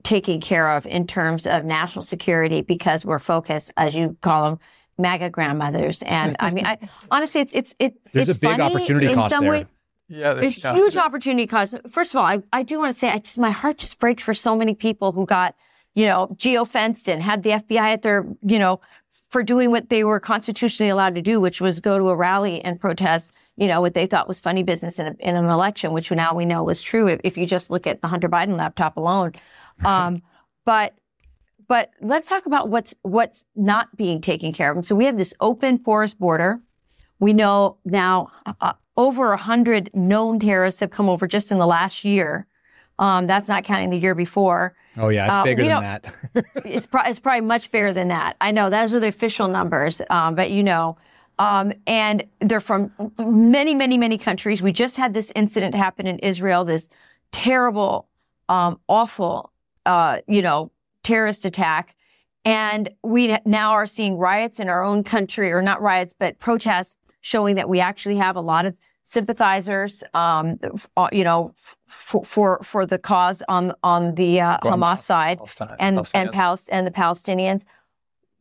[0.03, 4.59] taking care of in terms of national security because we're focused, as you call them,
[4.97, 6.01] MAGA grandmothers.
[6.03, 6.77] And I mean, I
[7.11, 9.51] honestly, it's, it's, it, There's it's a big funny opportunity in cost some there.
[9.51, 9.67] ways.
[10.09, 11.75] Yeah, There's huge opportunity cost.
[11.89, 14.23] First of all, I, I do want to say, I just, my heart just breaks
[14.23, 15.53] for so many people who got,
[15.95, 18.79] you know, geo-fenced and had the FBI at their, you know,
[19.29, 22.63] for doing what they were constitutionally allowed to do, which was go to a rally
[22.63, 25.91] and protest, you know, what they thought was funny business in, a, in an election,
[25.91, 28.55] which now we know was true if, if you just look at the Hunter Biden
[28.57, 29.33] laptop alone.
[29.85, 30.23] Um,
[30.65, 30.95] but
[31.67, 34.77] but let's talk about what's what's not being taken care of.
[34.77, 36.59] And so we have this open forest border.
[37.19, 41.67] We know now uh, over a hundred known terrorists have come over just in the
[41.67, 42.47] last year.
[42.97, 44.75] Um, that's not counting the year before.
[44.97, 46.13] Oh yeah, it's Uh, bigger than that.
[46.65, 48.35] It's, pro- it's probably much bigger than that.
[48.41, 50.97] I know those are the official numbers, um, but you know,
[51.39, 54.61] um, and they're from many, many, many countries.
[54.61, 56.65] We just had this incident happen in Israel.
[56.65, 56.89] This
[57.31, 58.07] terrible
[58.49, 59.51] um, awful,
[59.85, 60.71] uh, you know,
[61.03, 61.95] terrorist attack.
[62.45, 66.97] And we now are seeing riots in our own country, or not riots, but protests
[67.19, 70.59] showing that we actually have a lot of sympathizers, um,
[70.95, 71.53] uh, you know,
[71.85, 76.67] for, for, for the cause on, on the uh, Hamas side Palestine- and, and.
[76.69, 77.63] And the Palestinians.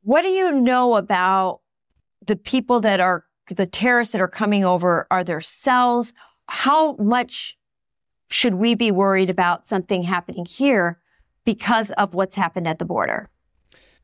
[0.02, 1.60] What do you know about
[2.26, 5.06] the people that are the terrorists that are coming over?
[5.10, 6.12] Are their cells?
[6.48, 7.56] How much
[8.28, 11.00] should we be worried about something happening here
[11.44, 13.30] because of what's happened at the border?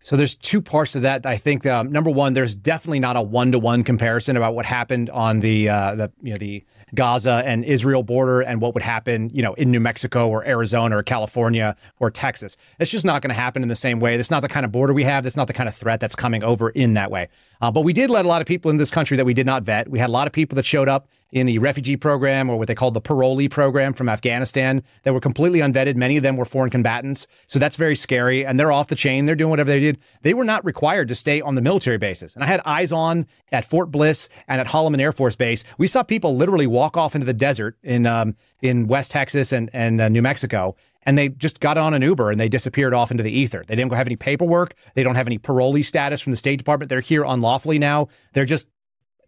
[0.02, 1.24] So there's two parts of that.
[1.26, 4.66] I think um, number one, there's definitely not a one to one comparison about what
[4.66, 8.82] happened on the uh, the you know the Gaza and Israel border and what would
[8.82, 12.56] happen you know in New Mexico or Arizona or California or Texas.
[12.78, 14.16] It's just not going to happen in the same way.
[14.16, 15.24] That's not the kind of border we have.
[15.24, 17.28] That's not the kind of threat that's coming over in that way.
[17.60, 19.46] Uh, but we did let a lot of people in this country that we did
[19.46, 19.88] not vet.
[19.88, 22.68] We had a lot of people that showed up in the refugee program or what
[22.68, 25.96] they called the parolee program from Afghanistan that were completely unvetted.
[25.96, 27.26] Many of them were foreign combatants.
[27.46, 28.44] So that's very scary.
[28.44, 29.24] And they're off the chain.
[29.24, 29.98] They're doing whatever they did.
[30.20, 32.34] They were not required to stay on the military bases.
[32.34, 35.64] And I had eyes on at Fort Bliss and at Holloman Air Force Base.
[35.78, 39.70] We saw people literally walk off into the desert in um, in West Texas and,
[39.72, 40.76] and uh, New Mexico.
[41.04, 43.64] And they just got on an Uber and they disappeared off into the ether.
[43.66, 44.74] They didn't have any paperwork.
[44.94, 46.90] They don't have any parolee status from the State Department.
[46.90, 48.06] They're here unlawfully now.
[48.34, 48.68] They're just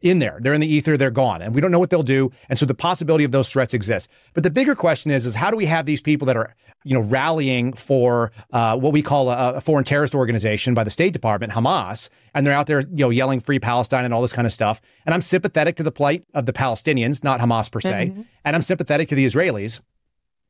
[0.04, 0.38] in there.
[0.40, 0.96] They're in the ether.
[0.96, 2.30] They're gone, and we don't know what they'll do.
[2.48, 4.08] And so the possibility of those threats exists.
[4.34, 6.94] But the bigger question is: is how do we have these people that are, you
[6.94, 11.12] know, rallying for uh, what we call a, a foreign terrorist organization by the State
[11.14, 14.46] Department, Hamas, and they're out there, you know, yelling "Free Palestine" and all this kind
[14.46, 14.80] of stuff.
[15.06, 18.12] And I'm sympathetic to the plight of the Palestinians, not Hamas per se,
[18.44, 19.80] and I'm sympathetic to the Israelis.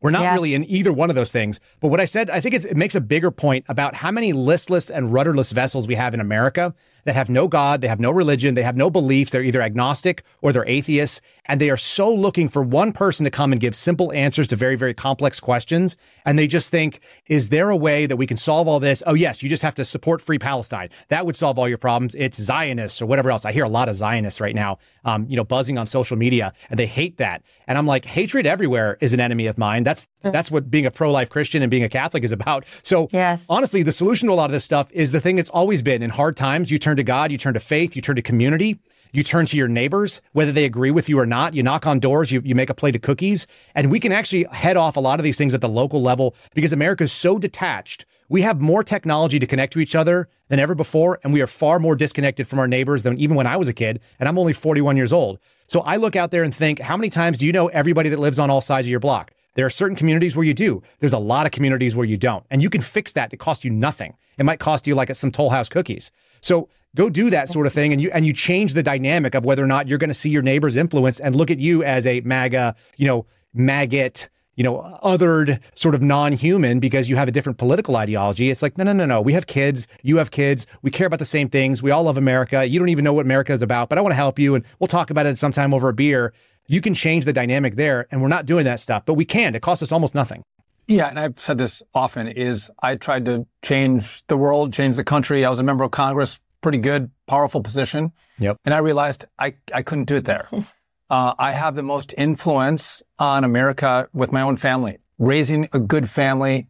[0.01, 0.35] We're not Yes.
[0.35, 1.61] really in either one of those things.
[1.81, 4.35] But what I said, I think it's, it makes a bigger point about how many
[4.35, 8.11] listless and rudderless vessels we have in America that have no God, they have no
[8.11, 12.13] religion, they have no beliefs, they're either agnostic or they're atheists, and they are so
[12.13, 15.97] looking for one person to come and give simple answers to very, very complex questions.
[16.25, 19.03] And they just think, is there a way that we can solve all this?
[19.07, 20.89] Oh, yes, you just have to support free Palestine.
[21.09, 22.15] That would solve all your problems.
[22.15, 23.45] It's Zionists or whatever else.
[23.45, 26.53] I hear a lot of Zionists right now, um, you know, buzzing on social media,
[26.71, 27.43] and they hate that.
[27.67, 29.83] And I'm like, hatred everywhere is an enemy of mine.
[29.83, 32.65] That's that's what being a pro-life Christian and being a Catholic is about.
[32.83, 33.47] So Yes.
[33.51, 36.03] honestly, the solution to a lot of this stuff is the thing that's always been
[36.03, 36.71] in hard times.
[36.71, 38.79] You turn to God, you turn to faith, you turn to community,
[39.13, 41.53] you turn to your neighbors, whether they agree with you or not.
[41.53, 44.45] You knock on doors, you, you make a plate of cookies, and we can actually
[44.53, 47.37] head off a lot of these things at the local level because America is so
[47.37, 48.07] detached.
[48.29, 51.49] We have more technology to connect to each other than ever before, and we are
[51.49, 54.39] far more disconnected from our neighbors than even when I was a kid, and I'm
[54.39, 55.41] only 41 years old.
[55.67, 58.21] So I look out there and think, how many times do you know everybody that
[58.21, 59.33] lives on all sides of your block?
[59.55, 60.83] There are certain communities where you do.
[60.99, 62.45] There's a lot of communities where you don't.
[62.51, 63.33] And you can fix that.
[63.33, 64.17] It costs you nothing.
[64.39, 66.11] It might cost you like some Toll House cookies.
[66.41, 69.45] So go do that sort of thing and you and you change the dynamic of
[69.45, 72.07] whether or not you're going to see your neighbor's influence and look at you as
[72.07, 77.33] a MAGA, you know, maggot, you know, othered sort of non-human because you have a
[77.33, 78.51] different political ideology.
[78.51, 79.21] It's like, no, no, no, no.
[79.21, 79.89] We have kids.
[80.03, 80.67] You have kids.
[80.83, 81.83] We care about the same things.
[81.83, 82.65] We all love America.
[82.65, 84.65] You don't even know what America is about, but I want to help you and
[84.79, 86.33] we'll talk about it sometime over a beer.
[86.67, 88.07] You can change the dynamic there.
[88.11, 89.55] And we're not doing that stuff, but we can.
[89.55, 90.43] It costs us almost nothing.
[90.87, 95.05] Yeah, and I've said this often is I tried to change the world, change the
[95.05, 95.45] country.
[95.45, 98.13] I was a member of Congress, pretty good, powerful position.
[98.39, 98.59] Yep.
[98.65, 100.49] And I realized I, I couldn't do it there.
[101.11, 106.11] uh, I have the most influence on America with my own family, raising a good
[106.11, 106.69] family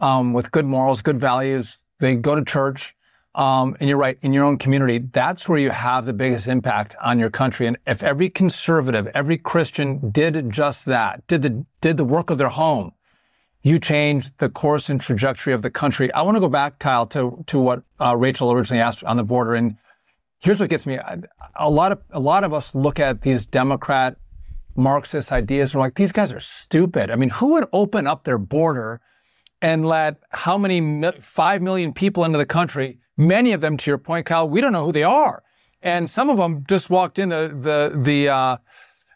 [0.00, 1.84] um, with good morals, good values.
[2.00, 2.94] They go to church.
[3.34, 6.94] Um, and you're right, in your own community, that's where you have the biggest impact
[7.02, 7.66] on your country.
[7.66, 12.38] And if every conservative, every Christian did just that, did the, did the work of
[12.38, 12.92] their home,
[13.64, 16.12] you changed the course and trajectory of the country.
[16.12, 19.24] I want to go back, Kyle, to to what uh, Rachel originally asked on the
[19.24, 19.78] border, and
[20.38, 20.98] here's what gets me:
[21.56, 24.16] a lot of a lot of us look at these Democrat
[24.76, 27.10] Marxist ideas, and we're like, these guys are stupid.
[27.10, 29.00] I mean, who would open up their border
[29.62, 32.98] and let how many five million people into the country?
[33.16, 35.42] Many of them, to your point, Kyle, we don't know who they are,
[35.82, 38.28] and some of them just walked in the the the.
[38.28, 38.56] Uh,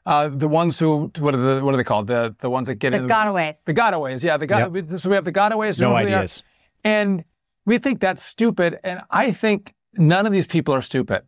[0.06, 2.76] uh, the ones who what are the what are they called the the ones that
[2.76, 3.62] get in The in gotaways.
[3.66, 4.38] the gotaways, yeah.
[4.38, 5.78] The got, So we have the gotaways.
[5.78, 6.18] No know who they are.
[6.18, 6.42] ideas.
[6.82, 7.24] And
[7.66, 8.78] we think that's stupid.
[8.82, 11.24] And I think none of these people are stupid.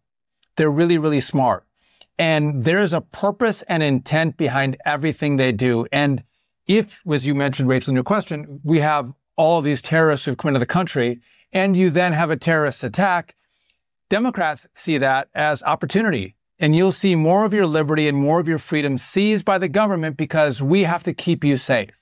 [0.57, 1.67] They're really, really smart.
[2.19, 5.87] And there's a purpose and intent behind everything they do.
[5.93, 6.23] And
[6.67, 10.39] if, as you mentioned, Rachel, in your question, we have all of these terrorists who've
[10.39, 11.21] come into the country,
[11.53, 13.35] and you then have a terrorist attack,
[14.09, 16.37] Democrats see that as opportunity.
[16.59, 19.69] And you'll see more of your liberty and more of your freedom seized by the
[19.69, 21.99] government because we have to keep you safe.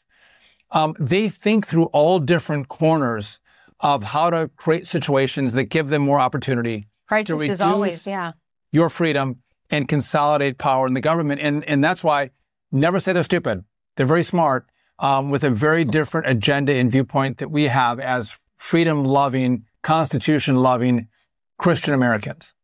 [0.73, 3.39] Um, they think through all different corners
[3.81, 8.33] of how to create situations that give them more opportunity, Crisis is reduce- always, yeah.
[8.73, 11.41] your freedom, and consolidate power in the government.
[11.41, 12.31] And, and that's why
[12.73, 13.65] never say they're stupid.
[13.97, 14.67] They're very smart,
[14.99, 20.57] um, with a very different agenda and viewpoint that we have as freedom loving, constitution
[20.57, 21.09] loving
[21.57, 22.55] Christian Americans.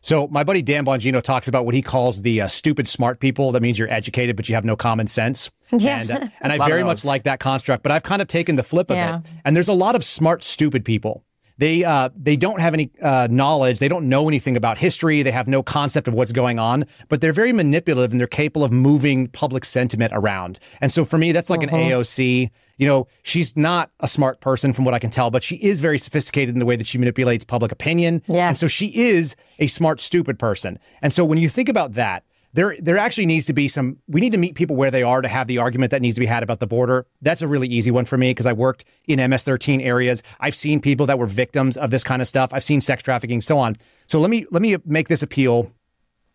[0.00, 3.52] So my buddy Dan Bongino talks about what he calls the uh, stupid smart people.
[3.52, 5.50] That means you're educated, but you have no common sense.
[5.76, 6.08] Yes.
[6.08, 8.62] And, uh, and I very much like that construct, but I've kind of taken the
[8.62, 9.18] flip of Yeah.
[9.18, 9.22] it.
[9.44, 11.24] And there's a lot of smart, stupid people.
[11.58, 13.78] They uh, they don't have any uh, knowledge.
[13.78, 15.22] They don't know anything about history.
[15.22, 16.86] They have no concept of what's going on.
[17.08, 20.58] But they're very manipulative and they're capable of moving public sentiment around.
[20.80, 22.50] And so for me, that's like an AOC.
[22.76, 25.78] You know, she's not a smart person from what I can tell, but she is
[25.78, 28.20] very sophisticated in the way that she manipulates public opinion.
[28.26, 28.48] Yeah.
[28.48, 30.80] And so she is a smart, stupid person.
[31.00, 34.20] And so when you think about that, there there actually needs to be some we
[34.20, 36.26] need to meet people where they are to have the argument that needs to be
[36.26, 39.18] had about the border that's a really easy one for me because i worked in
[39.18, 42.80] ms13 areas i've seen people that were victims of this kind of stuff i've seen
[42.80, 45.70] sex trafficking so on so let me let me make this appeal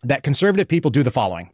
[0.04, 1.50] that conservative people do the following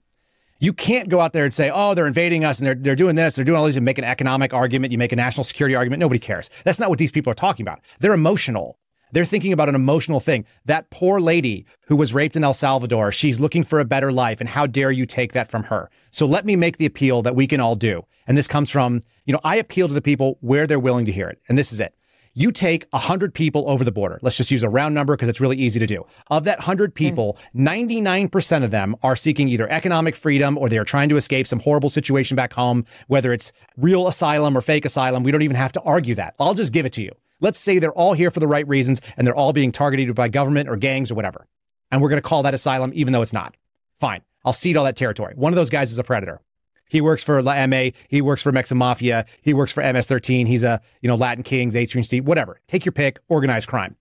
[0.60, 3.16] you can't go out there and say, oh, they're invading us and they're, they're doing
[3.16, 5.76] this, they're doing all these, and make an economic argument, you make a national security
[5.76, 6.00] argument.
[6.00, 6.50] Nobody cares.
[6.64, 7.82] That's not what these people are talking about.
[8.00, 8.78] They're emotional.
[9.16, 10.44] They're thinking about an emotional thing.
[10.66, 14.42] That poor lady who was raped in El Salvador, she's looking for a better life.
[14.42, 15.90] And how dare you take that from her?
[16.12, 18.06] So let me make the appeal that we can all do.
[18.28, 21.14] And this comes from, you know, I appeal to the people where they're willing to
[21.14, 21.42] hear it.
[21.48, 21.96] And this is it.
[22.34, 24.20] You take 100 people over the border.
[24.22, 26.06] Let's just use a round number because it's really easy to do.
[26.30, 26.96] Of that 100 hmm.
[26.96, 31.48] people, 99% of them are seeking either economic freedom or they are trying to escape
[31.48, 35.24] some horrible situation back home, whether it's real asylum or fake asylum.
[35.24, 36.36] We don't even have to argue that.
[36.38, 37.16] I'll just give it to you.
[37.42, 40.28] Let's say they're all here for the right reasons and they're all being targeted by
[40.28, 41.48] government or gangs or whatever.
[41.92, 43.56] And we're going to call that asylum, even though it's not.
[43.96, 44.22] Fine.
[44.44, 45.34] I'll cede all that territory.
[45.36, 46.42] One of those guys is a predator.
[46.88, 47.90] He works for La MA.
[48.08, 49.26] He works for Mexican Mafia.
[49.42, 50.48] He works for MS-13.
[50.48, 52.60] He's a, you know, Latin Kings, 8th Street Steve, whatever.
[52.68, 53.96] Take your pick, organized crime.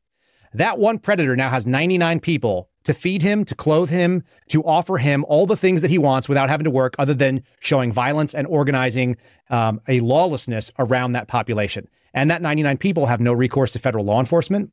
[0.53, 4.99] That one predator now has 99 people to feed him, to clothe him, to offer
[4.99, 8.35] him all the things that he wants without having to work other than showing violence
[8.35, 9.17] and organizing
[9.51, 11.89] um, a lawlessness around that population.
[12.15, 14.71] And that 99 people have no recourse to federal law enforcement.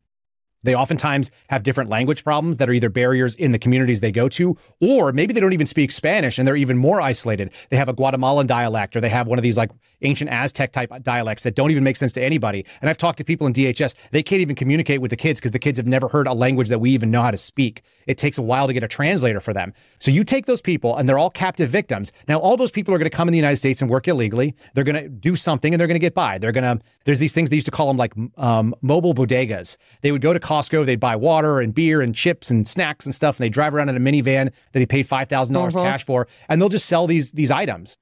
[0.63, 4.29] They oftentimes have different language problems that are either barriers in the communities they go
[4.29, 7.51] to, or maybe they don't even speak Spanish and they're even more isolated.
[7.69, 9.71] They have a Guatemalan dialect or they have one of these like
[10.01, 12.65] ancient Aztec type dialects that don't even make sense to anybody.
[12.81, 15.51] And I've talked to people in DHS, they can't even communicate with the kids because
[15.51, 17.83] the kids have never heard a language that we even know how to speak.
[18.07, 19.73] It takes a while to get a translator for them.
[19.99, 22.11] So you take those people and they're all captive victims.
[22.27, 24.55] Now, all those people are going to come in the United States and work illegally.
[24.73, 26.37] They're going to do something and they're going to get by.
[26.37, 29.77] They're going to, there's these things they used to call them like um, mobile bodegas.
[30.01, 33.15] They would go to Costco, they'd buy water and beer and chips and snacks and
[33.15, 35.83] stuff, and they drive around in a minivan that they paid $5,000 Mhm.
[35.83, 37.97] cash for, and they'll just sell these, these items.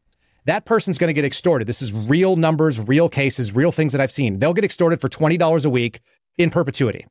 [0.45, 1.67] That person's going to get extorted.
[1.67, 4.39] This is real numbers, real cases, real things that I've seen.
[4.39, 5.99] They'll get extorted for $20 a week
[6.39, 7.05] in perpetuity.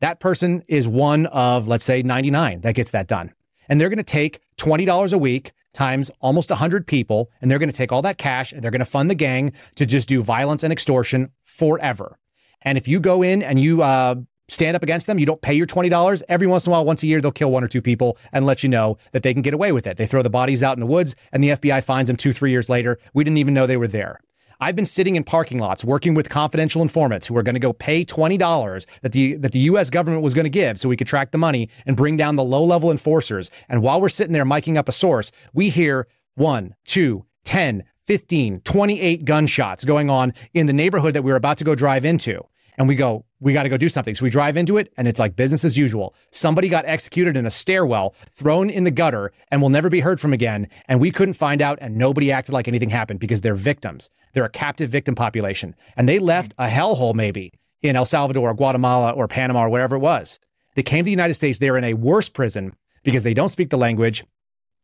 [0.00, 3.32] That person is one of, let's say, 99 that gets that done.
[3.68, 7.70] And they're going to take $20 a week times almost 100 people, and they're going
[7.70, 10.22] to take all that cash and they're going to fund the gang to just do
[10.22, 12.18] violence and extortion forever.
[12.62, 14.14] And if you go in and you uh,
[14.50, 17.02] stand up against them, you don't pay your $20, every once in a while, once
[17.02, 19.42] a year, they'll kill one or two people and let you know that they can
[19.42, 19.96] get away with it.
[19.96, 22.50] They throw the bodies out in the woods, and the FBI finds them two, three
[22.50, 22.98] years later.
[23.14, 24.20] We didn't even know they were there.
[24.62, 27.72] I've been sitting in parking lots working with confidential informants who are going to go
[27.72, 31.06] pay $20 that the that the US government was going to give so we could
[31.06, 33.50] track the money and bring down the low-level enforcers.
[33.70, 38.60] And while we're sitting there miking up a source, we hear one, two, 10, 15,
[38.60, 42.44] 28 gunshots going on in the neighborhood that we were about to go drive into.
[42.80, 44.14] And we go, we got to go do something.
[44.14, 46.14] So we drive into it and it's like business as usual.
[46.30, 50.18] Somebody got executed in a stairwell, thrown in the gutter, and will never be heard
[50.18, 50.66] from again.
[50.88, 54.08] And we couldn't find out, and nobody acted like anything happened because they're victims.
[54.32, 55.76] They're a captive victim population.
[55.94, 59.96] And they left a hellhole maybe in El Salvador or Guatemala or Panama or wherever
[59.96, 60.40] it was.
[60.74, 61.58] They came to the United States.
[61.58, 64.24] They're in a worse prison because they don't speak the language.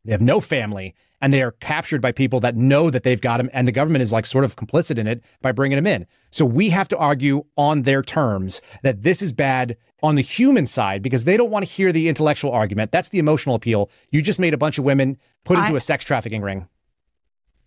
[0.07, 3.39] They have no family and they are captured by people that know that they've got
[3.39, 3.51] them.
[3.53, 6.07] And the government is like sort of complicit in it by bringing them in.
[6.31, 10.67] So we have to argue on their terms that this is bad on the human
[10.67, 12.93] side because they don't want to hear the intellectual argument.
[12.93, 13.91] That's the emotional appeal.
[14.11, 16.69] You just made a bunch of women put into I- a sex trafficking ring.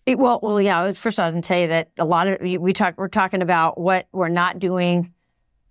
[0.06, 0.91] It- well, well, yeah.
[0.93, 2.95] First, I was going to tell you that a lot of we talk.
[2.97, 5.13] We're talking about what we're not doing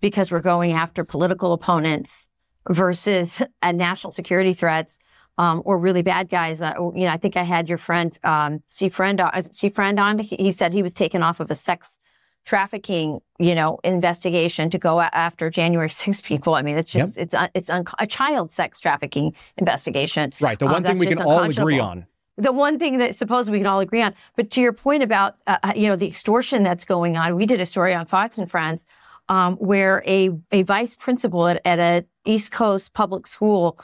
[0.01, 2.29] because we're going after political opponents
[2.69, 4.99] versus uh, national security threats
[5.39, 6.61] um, or really bad guys.
[6.61, 9.19] Uh, you know, I think I had your friend um, Steve Friend.
[9.21, 10.19] Uh, Steve Friend on.
[10.19, 11.97] He, he said he was taken off of a sex
[12.45, 16.55] trafficking, you know, investigation to go a- after January 6 people.
[16.55, 20.33] I mean, it's just it's un- it's un- a child sex trafficking investigation.
[20.39, 20.57] Right.
[20.59, 22.05] The Um, one thing we can all agree on.
[22.37, 24.13] the one thing that supposedly we can all agree on.
[24.35, 27.59] But to your point about uh, you know the extortion that's going on, we did
[27.61, 28.83] a story on Fox and Friends
[29.29, 33.77] um, where a a vice principal at, at a East Coast public school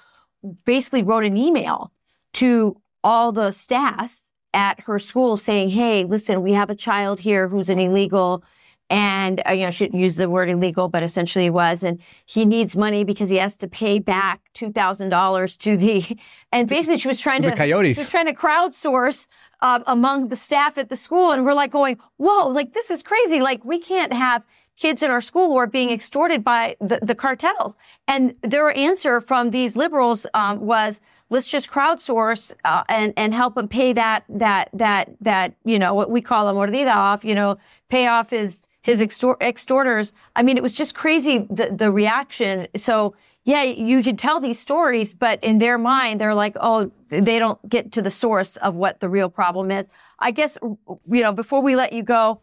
[0.65, 1.91] basically wrote an email
[2.33, 4.21] to all the staff
[4.53, 8.43] at her school saying, Hey, listen, we have a child here who's an illegal
[8.89, 12.75] and uh, you know, shouldn't use the word illegal, but essentially was, and he needs
[12.75, 16.05] money because he has to pay back two thousand dollars to the,
[16.51, 17.97] and basically she was trying The to, coyotes.
[17.97, 19.25] she was trying to crowdsource
[19.61, 23.01] uh, among the staff at the school, and we're like going, whoa, like this is
[23.01, 24.43] crazy, like we can't have
[24.78, 27.76] kids in our school who are being extorted by the, the cartels,
[28.07, 33.55] and their answer from these liberals um, was, let's just crowdsource uh, and and help
[33.55, 37.36] them pay that that that that you know what we call a mordida off, you
[37.36, 37.57] know,
[37.89, 40.13] pay off his his extor- extorters.
[40.36, 42.67] I mean, it was just crazy the the reaction.
[42.76, 47.38] So yeah, you could tell these stories, but in their mind, they're like, oh, they
[47.38, 49.86] don't get to the source of what the real problem is.
[50.19, 52.41] I guess you know before we let you go,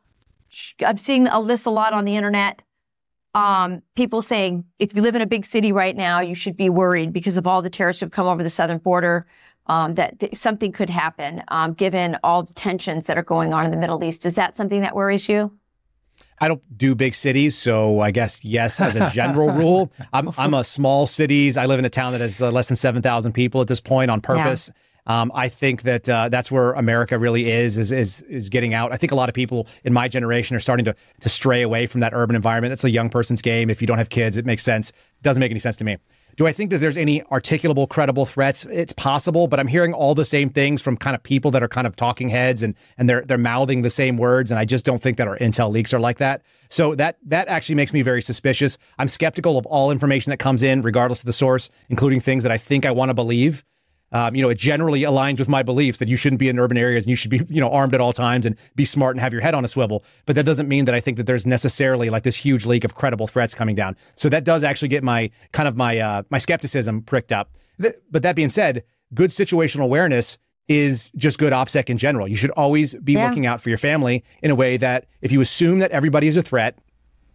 [0.85, 2.63] I'm seeing a list a lot on the internet.
[3.35, 6.69] Um, people saying if you live in a big city right now, you should be
[6.69, 9.27] worried because of all the terrorists who've come over the southern border.
[9.69, 13.65] Um, that th- something could happen, um, given all the tensions that are going on
[13.65, 14.27] in the Middle East.
[14.27, 15.57] Is that something that worries you?
[16.41, 19.93] I don't do big cities, so I guess yes, as a general rule.
[20.13, 21.57] I'm I'm a small cities.
[21.57, 23.81] I live in a town that has uh, less than seven thousand people at this
[23.81, 24.69] point on purpose.
[25.07, 28.93] Um, I think that uh, that's where America really is is is is getting out.
[28.93, 31.87] I think a lot of people in my generation are starting to to stray away
[31.87, 32.73] from that urban environment.
[32.73, 33.69] It's a young person's game.
[33.69, 34.91] If you don't have kids, it makes sense.
[34.91, 35.97] It doesn't make any sense to me.
[36.37, 38.65] Do I think that there's any articulable, credible threats?
[38.65, 41.69] It's possible, but I'm hearing all the same things from kind of people that are
[41.69, 44.85] kind of talking heads and and they're they're mouthing the same words, and I just
[44.85, 46.43] don't think that our intel leaks are like that.
[46.69, 48.79] So that that actually makes me very suspicious.
[48.99, 52.53] I'm skeptical of all information that comes in, regardless of the source, including things that
[52.53, 53.65] I think I want to believe.
[54.13, 56.77] Um, you know, it generally aligns with my beliefs that you shouldn't be in urban
[56.77, 59.21] areas and you should be, you know, armed at all times and be smart and
[59.23, 60.05] have your head on a swivel.
[60.27, 62.95] But that doesn't mean that I think that there's necessarily like this huge leak of
[62.95, 63.97] credible threats coming down.
[64.15, 67.51] So that does actually get my kind of my uh, my skepticism pricked up.
[67.81, 68.85] Th- but that being said,
[69.15, 70.37] good situational awareness
[70.69, 72.29] is just good OPSEC in general.
[72.29, 73.29] You should always be Yeah.
[73.29, 76.37] looking out for your family in a way that if you assume that everybody is
[76.37, 76.79] a threat,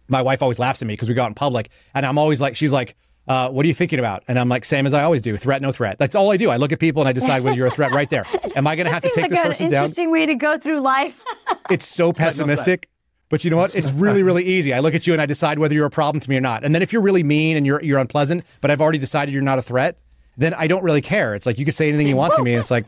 [0.08, 2.40] my wife always laughs at me because we go out in public and I'm always
[2.40, 2.96] like, she's like,
[3.28, 4.22] uh, what are you thinking about?
[4.28, 5.98] And I'm like, same as I always do, threat, no threat.
[5.98, 6.50] That's all I do.
[6.50, 8.24] I look at people and I decide whether you're a threat right there.
[8.56, 9.84] Am I going to have to take like this an person down?
[9.84, 11.22] That's an interesting way to go through life.
[11.70, 12.88] It's so pessimistic.
[13.28, 13.74] But you know what?
[13.74, 14.72] It's really, really easy.
[14.72, 16.64] I look at you and I decide whether you're a problem to me or not.
[16.64, 19.42] And then if you're really mean and you're you're unpleasant, but I've already decided you're
[19.42, 19.98] not a threat,
[20.38, 21.34] then I don't really care.
[21.34, 22.54] It's like you can say anything you want to me.
[22.54, 22.86] And it's like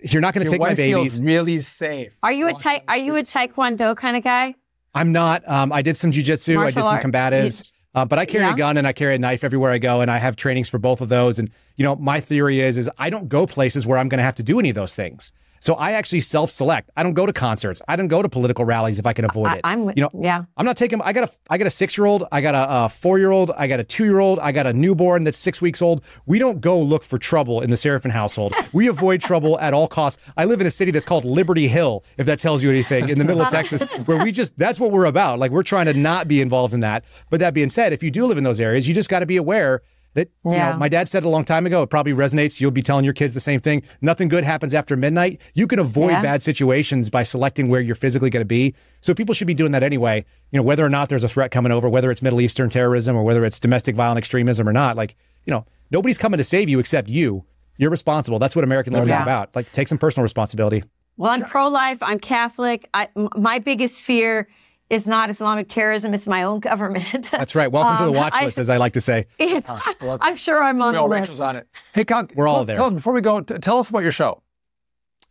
[0.00, 1.14] you're not going to Your take my wife babies.
[1.14, 2.12] feels really safe.
[2.22, 4.54] Are you a tai- Are you a taekwondo kind of guy?
[4.94, 5.42] I'm not.
[5.48, 6.58] Um, I did some jujitsu.
[6.58, 7.02] I did some art.
[7.02, 7.68] combatives.
[7.94, 8.54] Uh, but I carry Yeah.
[8.54, 10.78] a gun and I carry a knife everywhere I go, and I have trainings for
[10.78, 11.38] both of those.
[11.38, 14.24] And you know, my theory is is I don't go places where I'm going to
[14.24, 15.32] have to do any of those things.
[15.62, 16.90] So I actually self-select.
[16.96, 17.80] I don't go to concerts.
[17.86, 19.60] I don't go to political rallies if I can avoid I, it.
[19.62, 20.42] I'm with you know, yeah.
[20.56, 21.00] I'm not taking.
[21.00, 21.32] I got a.
[21.48, 22.24] I got a six year old.
[22.32, 23.52] I got a, a four year old.
[23.52, 24.40] I got a two year old.
[24.40, 26.02] I got a newborn that's six weeks old.
[26.26, 28.54] We don't go look for trouble in the Seraphin household.
[28.72, 30.20] We avoid trouble at all costs.
[30.36, 33.20] I live in a city that's called Liberty Hill, if that tells you anything, in
[33.20, 34.58] the middle of Texas, where we just.
[34.58, 35.38] That's what we're about.
[35.38, 37.04] Like we're trying to not be involved in that.
[37.30, 39.26] But that being said, if you do live in those areas, you just got to
[39.26, 39.82] be aware.
[40.14, 40.72] That you Yeah.
[40.72, 41.82] know, my dad said a long time ago.
[41.82, 42.60] It probably resonates.
[42.60, 43.82] You'll be telling your kids the same thing.
[44.02, 45.40] Nothing good happens after midnight.
[45.54, 46.22] You can avoid Yeah.
[46.22, 48.74] bad situations by selecting where you're physically going to be.
[49.00, 50.24] So people should be doing that anyway.
[50.50, 53.16] You know, whether or not there's a threat coming over, whether it's Middle Eastern terrorism
[53.16, 54.96] or whether it's domestic violent extremism or not.
[54.96, 57.44] Like, you know, nobody's coming to save you except you.
[57.78, 58.38] You're responsible.
[58.38, 59.56] That's what American oh, liberty is about.
[59.56, 60.84] Like, take some personal responsibility.
[61.16, 61.98] Well, I'm pro-life.
[62.02, 62.88] I'm Catholic.
[62.92, 64.46] I, m- my biggest fear
[64.92, 67.28] is not Islamic terrorism; it's my own government.
[67.32, 67.72] That's right.
[67.72, 69.26] Welcome to Um, the watch I- list, as I like to say.
[69.40, 71.40] I'm sure I'm on We all the Rachel's list.
[71.40, 71.66] on it.
[71.94, 72.76] Hey, Con, We're all tell- there.
[72.76, 73.40] Tell us before we go.
[73.40, 74.42] T- tell us about your show.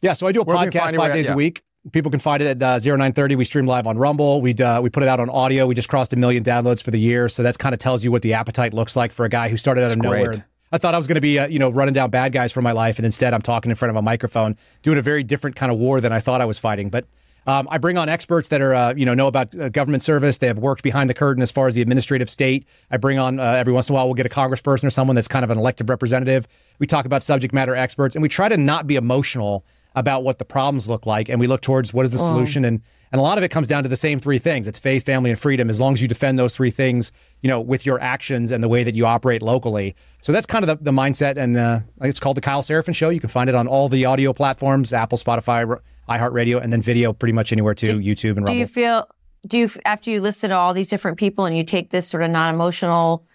[0.02, 1.14] Yeah, so I do a Where podcast find you five at?
[1.14, 1.34] days Yeah.
[1.34, 1.64] a week.
[1.92, 3.36] People can find it at uh, 0930.
[3.36, 4.42] We stream live on Rumble.
[4.42, 5.66] We uh, we put it out on audio.
[5.68, 8.12] We just crossed a million downloads for the year, so that kind of tells you
[8.12, 10.24] what the appetite looks like for a guy who started out of That's great.
[10.26, 10.46] nowhere.
[10.72, 12.62] I thought I was going to be, uh, you know, running down bad guys for
[12.62, 15.56] my life, and instead I'm talking in front of a microphone, doing a very different
[15.56, 16.90] kind of war than I thought I was fighting.
[16.90, 17.06] But
[17.48, 20.38] um, I bring on experts that are, uh, you know, know about uh, government service.
[20.38, 22.68] They have worked behind the curtain as far as the administrative state.
[22.92, 25.16] I bring on uh, every once in a while we'll get a congressperson or someone
[25.16, 26.48] that's kind of an elected representative.
[26.78, 29.66] We talk about subject matter experts, and we try to not be emotional
[29.96, 32.64] about what the problems look like, and we look towards what is the solution.
[32.64, 32.82] And
[33.12, 35.32] and a lot of it comes down to the same three things: it's faith, family,
[35.32, 35.70] and freedom.
[35.70, 37.12] As long as you defend those three things,
[37.42, 39.96] you know, with your actions and the way that you operate locally.
[40.22, 43.10] So that's kind of the, the mindset, and uh, it's called the Kyle Seraphin Show.
[43.10, 45.80] You can find it on all the audio platforms: Apple, Spotify,
[46.18, 48.56] iHeartRadio, and then video pretty much anywhere too, YouTube and Do Rumble.
[48.56, 49.08] you feel?
[49.48, 52.24] Do you after you listen to all these different people and you take this sort
[52.24, 53.26] of non-emotional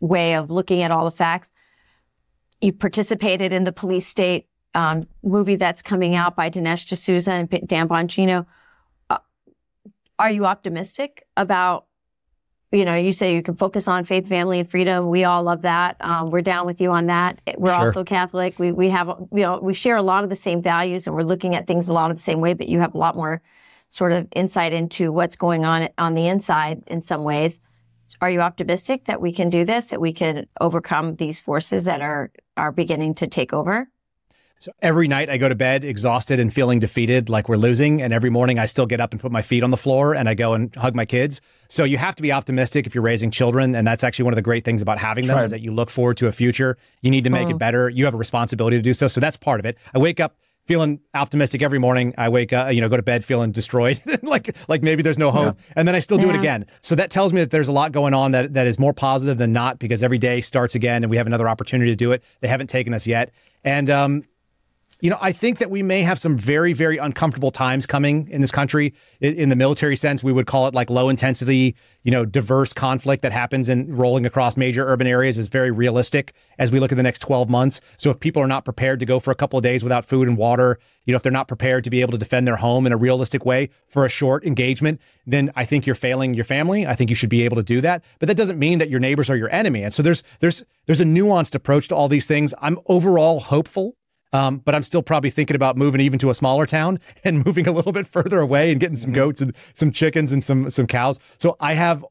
[0.00, 1.52] way of looking at all the facts?
[2.60, 7.48] You've participated in the police state um, movie that's coming out by Dinesh D'Souza and
[7.66, 8.46] Dan Bongino.
[9.10, 9.18] Uh,
[10.18, 11.86] are you optimistic about
[12.72, 15.08] you know, you say you can focus on faith, family, and freedom.
[15.10, 15.96] We all love that.
[16.00, 17.40] Um, we're down with you on that.
[17.58, 17.86] We're Sure.
[17.86, 18.58] also Catholic.
[18.58, 21.22] We we have you know we share a lot of the same values, and we're
[21.22, 22.54] looking at things a lot of the same way.
[22.54, 23.42] But you have a lot more
[23.90, 27.60] sort of insight into what's going on on the inside in some ways.
[28.22, 29.86] Are you optimistic that we can do this?
[29.86, 33.88] That we can overcome these forces that are are beginning to take over?
[34.62, 38.00] So every night I go to bed exhausted and feeling defeated, like we're losing.
[38.00, 40.28] And every morning I still get up and put my feet on the floor and
[40.28, 41.40] I go and hug my kids.
[41.68, 43.74] So you have to be optimistic if you're raising children.
[43.74, 45.90] And that's actually one of the great things about having them is that you look
[45.90, 46.78] forward to a future.
[47.00, 47.88] You need to make it better.
[47.88, 49.08] You have a responsibility to do so.
[49.08, 49.78] So that's part of it.
[49.94, 50.36] I wake up
[50.66, 52.14] feeling optimistic every morning.
[52.16, 55.32] I wake up, you know, go to bed feeling destroyed, like like maybe there's no
[55.32, 56.66] hope, and then I still do it again.
[56.82, 59.38] So that tells me that there's a lot going on that that is more positive
[59.38, 62.22] than not because every day starts again, and we have another opportunity to do it.
[62.42, 63.32] They haven't taken us yet,
[63.64, 64.22] and um,
[65.02, 68.40] you know, I think that we may have some very, very uncomfortable times coming in
[68.40, 68.94] this country.
[69.20, 71.74] In, in the military sense, we would call it like low intensity,
[72.04, 76.34] you know, diverse conflict that happens in rolling across major urban areas is very realistic
[76.60, 77.80] as we look at the next 12 months.
[77.96, 80.28] So if people are not prepared to go for a couple of days without food
[80.28, 82.86] and water, you know, if they're not prepared to be able to defend their home
[82.86, 86.86] in a realistic way for a short engagement, then I think you're failing your family.
[86.86, 88.04] I think you should be able to do that.
[88.20, 89.82] But that doesn't mean that your neighbors are your enemy.
[89.82, 92.54] And so there's there's there's a nuanced approach to all these things.
[92.60, 93.96] I'm overall hopeful
[94.32, 97.66] um, but I'm still probably thinking about moving even to a smaller town and moving
[97.68, 100.86] a little bit further away and getting some goats and some chickens and some some
[100.86, 101.18] cows.
[101.38, 102.04] So I have,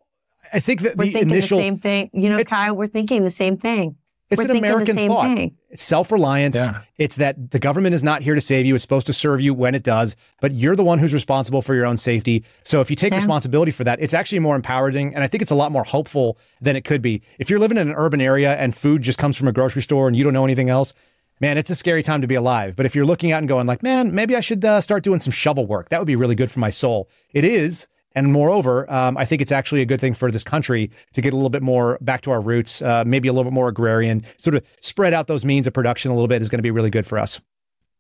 [0.53, 2.09] I think that We're the thinking initial the same thing.
[2.13, 3.95] You know, Kyle, we're thinking the same thing.
[4.29, 5.35] it's we're an American thought.
[5.35, 5.57] thing.
[5.69, 6.55] It's self-reliance.
[6.57, 6.81] Yeah.
[6.97, 8.75] It's that the government is not here to save you.
[8.75, 11.73] It's supposed to serve you when it does, but you're the one who's responsible for
[11.73, 12.43] your own safety.
[12.65, 13.17] So if you take Yeah.
[13.19, 15.15] responsibility for that, it's actually more empowering.
[15.15, 17.21] And I think it's a lot more hopeful than it could be.
[17.39, 20.07] If you're living in an urban area and food just comes from a grocery store
[20.09, 20.93] and you don't know anything else,
[21.41, 22.75] man, it's a scary time to be alive.
[22.75, 25.19] But if you're looking out and going like, man, maybe I should uh, start doing
[25.19, 25.89] some shovel work.
[25.89, 27.09] That would be really good for my soul.
[27.31, 27.87] It is.
[28.13, 31.33] And moreover, um, I think it's actually a good thing for this country to get
[31.33, 34.23] a little bit more back to our roots, uh, maybe a little bit more agrarian,
[34.37, 36.71] sort of spread out those means of production a little bit is going to be
[36.71, 37.39] really good for us.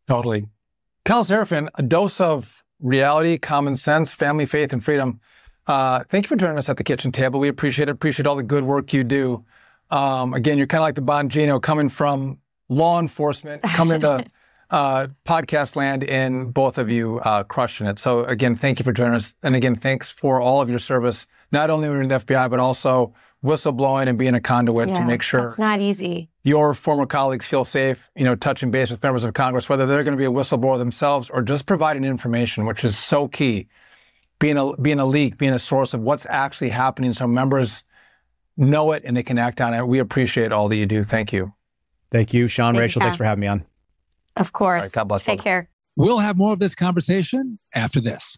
[0.07, 0.47] Totally.
[1.05, 5.21] Kyle Seraphin, a dose of reality, common sense, family, faith, and freedom.
[5.65, 7.39] Uh, thank you for joining us at the kitchen table.
[7.39, 7.91] We appreciate it.
[7.91, 9.45] Appreciate all the good work you do.
[9.89, 12.39] Um, again, you're kind of like the Bongino coming from
[12.71, 14.25] law enforcement, coming to
[14.71, 17.99] uh, podcast land, and both of you uh, crushing it.
[17.99, 19.35] So again, thank you for joining us.
[19.43, 23.13] And again, thanks for all of your service, not only in the FBI, but also
[23.43, 26.29] whistleblowing and being a conduit to make sure it's not easy.
[26.43, 30.03] your former colleagues feel safe, you know, touching base with members of Congress, whether they're
[30.03, 33.67] going to be a whistleblower themselves or just providing information, which is so key.
[34.39, 37.83] Being a being a leak, being a source of what's actually happening, so members
[38.57, 39.87] know it and they can act on it.
[39.87, 41.03] We appreciate all that you do.
[41.03, 41.53] Thank you.
[42.11, 43.01] Thank you, Sean, Thank you, Rachel.
[43.01, 43.65] Thanks for having me on.
[44.37, 44.81] Of course.
[44.81, 45.43] All right, God bless Take both.
[45.43, 45.69] care.
[45.95, 48.37] We'll have more of this conversation after this.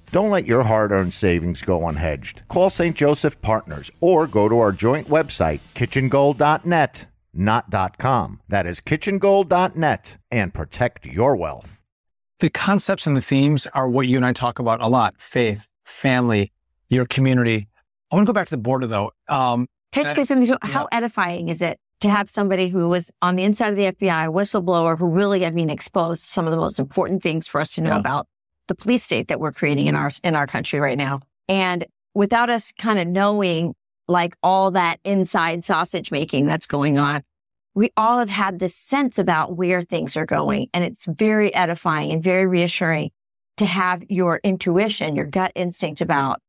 [0.11, 2.45] Don't let your hard earned savings go unhedged.
[2.49, 2.95] Call St.
[2.95, 8.41] Joseph Partners or go to our joint website, kitchengold.net, not .com.
[8.49, 11.79] That is kitchengold.net and protect your wealth.
[12.39, 15.69] The concepts and the themes are what you and I talk about a lot: faith,
[15.85, 16.51] family,
[16.89, 17.69] your community.
[18.11, 19.11] I want to go back to the border though.
[19.29, 20.47] Um, Can I Uh, say something?
[20.47, 20.69] To, yeah.
[20.71, 24.27] How edifying is it to have somebody who was on the inside of the FBI,
[24.27, 27.81] whistleblower, who really, I mean, exposed some of the most important things for us to
[27.81, 27.99] know Yeah.
[27.99, 28.27] about
[28.71, 31.19] the police state that we're creating in our in our country right now,
[31.49, 33.75] and without us kind of knowing
[34.07, 37.21] like all that inside sausage making that's going on.
[37.73, 42.13] We all have had this sense about where things are going, and it's very edifying
[42.13, 43.11] and very reassuring
[43.57, 46.39] to have your intuition, your gut instinct about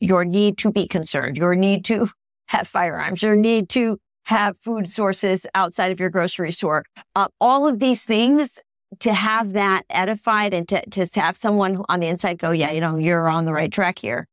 [0.00, 2.08] your need to be concerned, your need to
[2.48, 6.84] have firearms, your need to have food sources outside of your grocery store.
[7.14, 8.60] Uh, all of these things
[9.00, 12.80] to have that edified and to, to have someone on the inside go, yeah, you
[12.80, 14.28] know, you're on the right track here.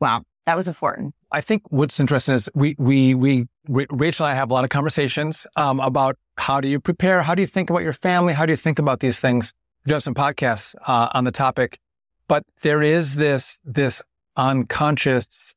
[0.00, 1.14] Wow, that was important.
[1.32, 4.70] I think what's interesting is we, we, we, Rachel and I have a lot of
[4.70, 7.22] conversations um, about how do you prepare?
[7.22, 8.32] How do you think about your family?
[8.32, 9.52] How do you think about these things?
[9.84, 11.78] We do have some podcasts uh, on the topic,
[12.28, 14.02] but there is this, this
[14.36, 15.54] unconscious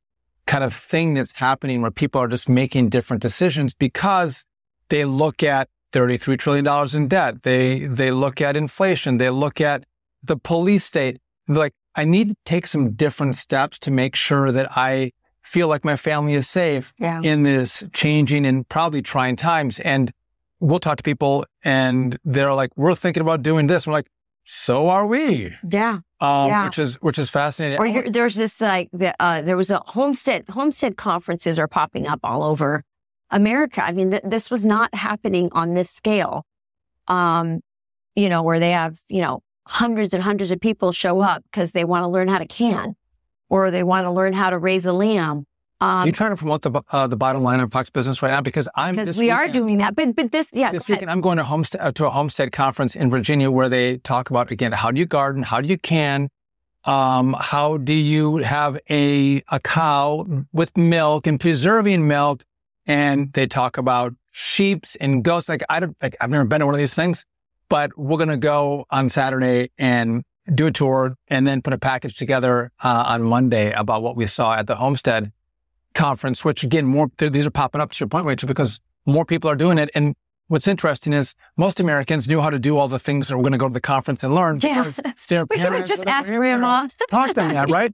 [0.47, 4.45] kind of thing that's happening where people are just making different decisions because
[4.89, 7.43] they look at $33 trillion in debt.
[7.43, 9.17] They, they look at inflation.
[9.17, 9.83] They look at
[10.23, 11.19] the police state.
[11.47, 15.11] They're like, I need to take some different steps to make sure that I
[15.41, 17.21] feel like my family is safe Yeah.
[17.23, 19.79] in this changing and probably trying times.
[19.79, 20.11] And
[20.59, 23.87] we'll talk to people and they're like, we're thinking about doing this.
[23.87, 24.07] We're like,
[24.45, 25.99] so are we, Yeah.
[26.21, 26.65] um, Yeah.
[26.65, 27.79] which is, which is fascinating.
[27.79, 32.07] Or you're, there's this like the, uh, there was a homestead homestead conferences are popping
[32.07, 32.83] up all over
[33.31, 33.83] America.
[33.83, 36.45] I mean, th- this was not happening on this scale.
[37.07, 37.61] Um,
[38.15, 41.71] you know, where they have you know hundreds and hundreds of people show up because
[41.73, 42.95] they want to learn how to can,
[43.49, 45.45] or they want to learn how to raise a lamb.
[45.81, 48.31] Are Um, you trying to promote the, uh, the bottom line of Fox Business right
[48.31, 48.41] now?
[48.41, 49.95] Because I'm because this we are doing that.
[49.95, 50.71] But but this yeah.
[50.71, 51.07] this go ahead.
[51.07, 54.51] I'm going to homestead uh, to a homestead conference in Virginia where they talk about
[54.51, 56.29] again how do you garden, how do you can,
[56.83, 62.43] um, how do you have a a cow with milk and preserving milk,
[62.89, 65.47] and they talk about sheeps and goats.
[65.47, 67.25] Like I don't, like I've never been to one of these things,
[67.69, 70.23] but we're gonna go on Saturday and
[70.53, 74.25] do a tour and then put a package together uh, on Monday about what we
[74.27, 75.31] saw at the homestead
[75.93, 76.43] conference.
[76.43, 79.55] Which again, more these are popping up to your point, Rachel, because more people are
[79.55, 80.15] doing it and
[80.49, 83.51] What's interesting is most Americans knew how to do all the things that we're going
[83.51, 84.59] to go to the conference and learn.
[84.63, 84.91] Yeah.
[85.27, 86.87] their We could have just asked grandma.
[87.11, 87.93] Taught them that, right?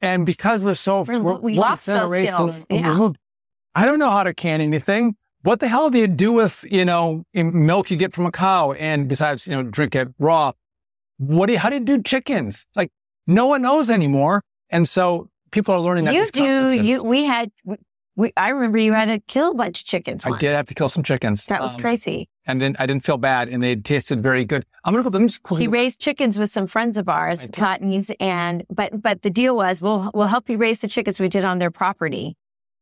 [0.00, 2.66] And because we're so We're- we're we lost those skills.
[2.70, 3.10] Yeah.
[3.74, 5.16] I don't know how to can anything.
[5.42, 8.72] What the hell do you do with you know milk you get from a cow?
[8.72, 10.52] And besides, you know, drink it raw.
[11.18, 12.66] What do you, how do you do chickens?
[12.74, 12.90] Like
[13.26, 16.14] no one knows anymore, and so people are learning that.
[16.14, 16.82] at You do.
[16.82, 17.50] You we had.
[17.64, 17.76] We,
[18.16, 20.26] we, I remember you had to kill a bunch of chickens.
[20.26, 20.40] I once.
[20.40, 21.46] did have to kill some chickens.
[21.46, 22.28] That was um, crazy.
[22.44, 24.66] and then I didn't feel bad, and they tasted very good.
[24.84, 25.10] I'm gonna go.
[25.10, 27.48] Let me just quickly He raised chickens with some friends of ours, I.
[27.48, 31.28] Cottons, and but but the deal was we'll we'll help you raise the chickens we
[31.28, 32.36] did on their property,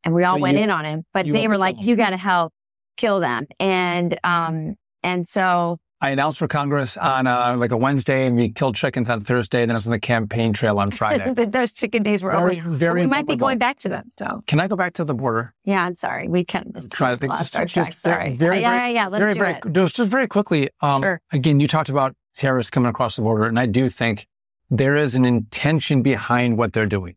[0.09, 1.05] and we all But went you- in on him.
[1.13, 2.53] But they were like, you got to help
[2.97, 8.27] kill them, and um and so I announced for Congress on uh, like a Wednesday,
[8.27, 9.61] and we killed chickens on Thursday.
[9.67, 11.33] Then I was on the campaign trail on Friday.
[11.47, 12.71] those chicken days were Very, over.
[12.71, 14.09] very we might be going back to them.
[14.17, 15.55] So Can I go back to the border?
[15.65, 17.33] yeah, I'm sorry, we missed Try to think.
[17.33, 17.87] Just, Star Trek.
[17.87, 19.07] just Sorry, very, yeah, very, yeah, yeah.
[19.09, 19.73] Let's very, do very, it.
[19.73, 20.71] Just, just very quickly.
[20.81, 21.21] Um, Sure.
[21.33, 24.27] Again, you talked about terrorists coming across the border, and I do think
[24.71, 27.17] there is an intention behind what they're doing.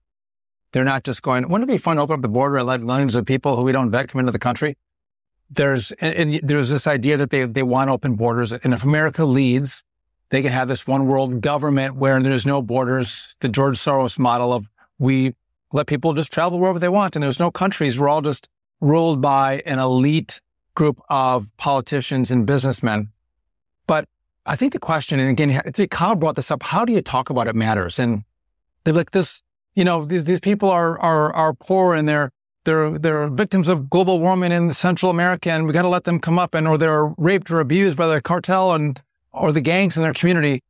[0.72, 1.48] They're not just going.
[1.50, 3.64] Wouldn't it be fun to open up the border and let millions of people who
[3.64, 4.78] we don't vet come into the country?
[5.50, 9.26] There's and, and there's this idea that they they want open borders, and if America
[9.26, 9.84] leads,
[10.30, 13.36] they can have this one world government where there's no borders.
[13.42, 15.36] The George Soros model of we
[15.74, 18.00] let people just travel wherever they want, and there's no countries.
[18.00, 18.48] We're all just
[18.80, 20.42] ruled by an elite
[20.76, 23.10] group of politicians and businessmen.
[23.88, 24.06] But
[24.46, 26.64] I think the question, and again, Kyle brought this up.
[26.64, 28.00] How do you talk about it matters?
[28.00, 28.24] And
[28.84, 29.44] they're like this,
[29.76, 32.32] you know, these, these people are, are, are poor and they're,
[32.66, 36.20] they're, they're victims of global warming in Central America and we got to let them
[36.20, 39.02] come up and, or they're raped or abused by the cartel and,
[39.32, 40.64] or the gangs in their community.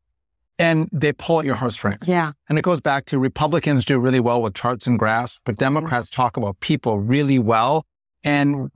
[0.60, 2.08] And they pull at your heartstrings.
[2.08, 5.56] Yeah, And it goes back to Republicans do really well with charts and graphs, but
[5.56, 5.74] mm-hmm.
[5.74, 7.88] Democrats talk about people really well.
[8.24, 8.70] And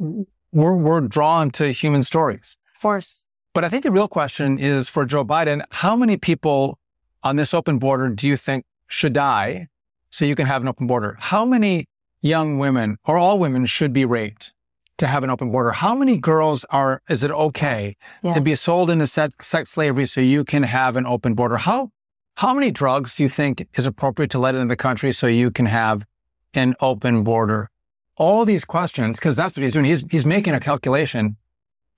[0.52, 2.58] we're, we're drawn to human stories.
[2.74, 3.28] force.
[3.54, 6.80] But I think the real question is for Joe Biden, how many people
[7.24, 9.68] on this open border do you think should die
[10.16, 11.18] so you can have an open border?
[11.20, 11.90] How many
[12.22, 14.54] young women or all women should be raped
[14.98, 15.72] to have an open border?
[15.72, 18.34] How many girls are, is it okay Yeah.
[18.34, 21.58] to be sold into sex, sex slavery so you can have an open border?
[21.58, 21.92] How,
[22.38, 25.52] how many drugs do you think is appropriate to let into the country so you
[25.52, 26.06] can have
[26.54, 27.70] an open border?
[28.16, 29.84] All these questions, because that's what he's doing.
[29.84, 31.36] He's, he's making a calculation.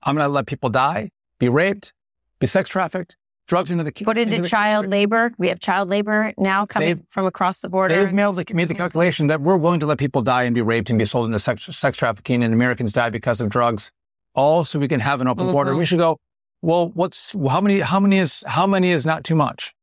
[0.02, 1.92] I'm going to let people die, be raped,
[2.40, 3.16] be sex trafficked,
[3.48, 4.98] drugs into the Put into the child country.
[5.00, 5.32] labor.
[5.38, 8.04] We have child labor now coming They've- from across the border.
[8.04, 10.62] They've made the, made the calculation that we're willing to let people die and be
[10.62, 13.90] raped and be sold into sex, sex trafficking, and Americans die because of drugs,
[14.34, 15.72] all so we can have an open border.
[15.72, 15.78] Mhm.
[15.78, 16.18] We should go.
[16.62, 17.80] Well, what's how many?
[17.80, 19.74] How many is how many is not too much?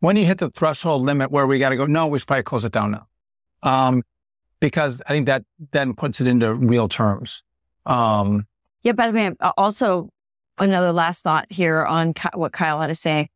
[0.00, 2.42] When you hit the threshold limit where we got to go, no, we should probably
[2.42, 3.06] close it down now,
[3.62, 4.02] um,
[4.60, 7.42] because I think that then puts it into real terms.
[7.86, 8.46] Um,
[8.82, 10.10] Yeah, by the way, uh, also
[10.58, 13.28] another last thought here on what Kyle had to say.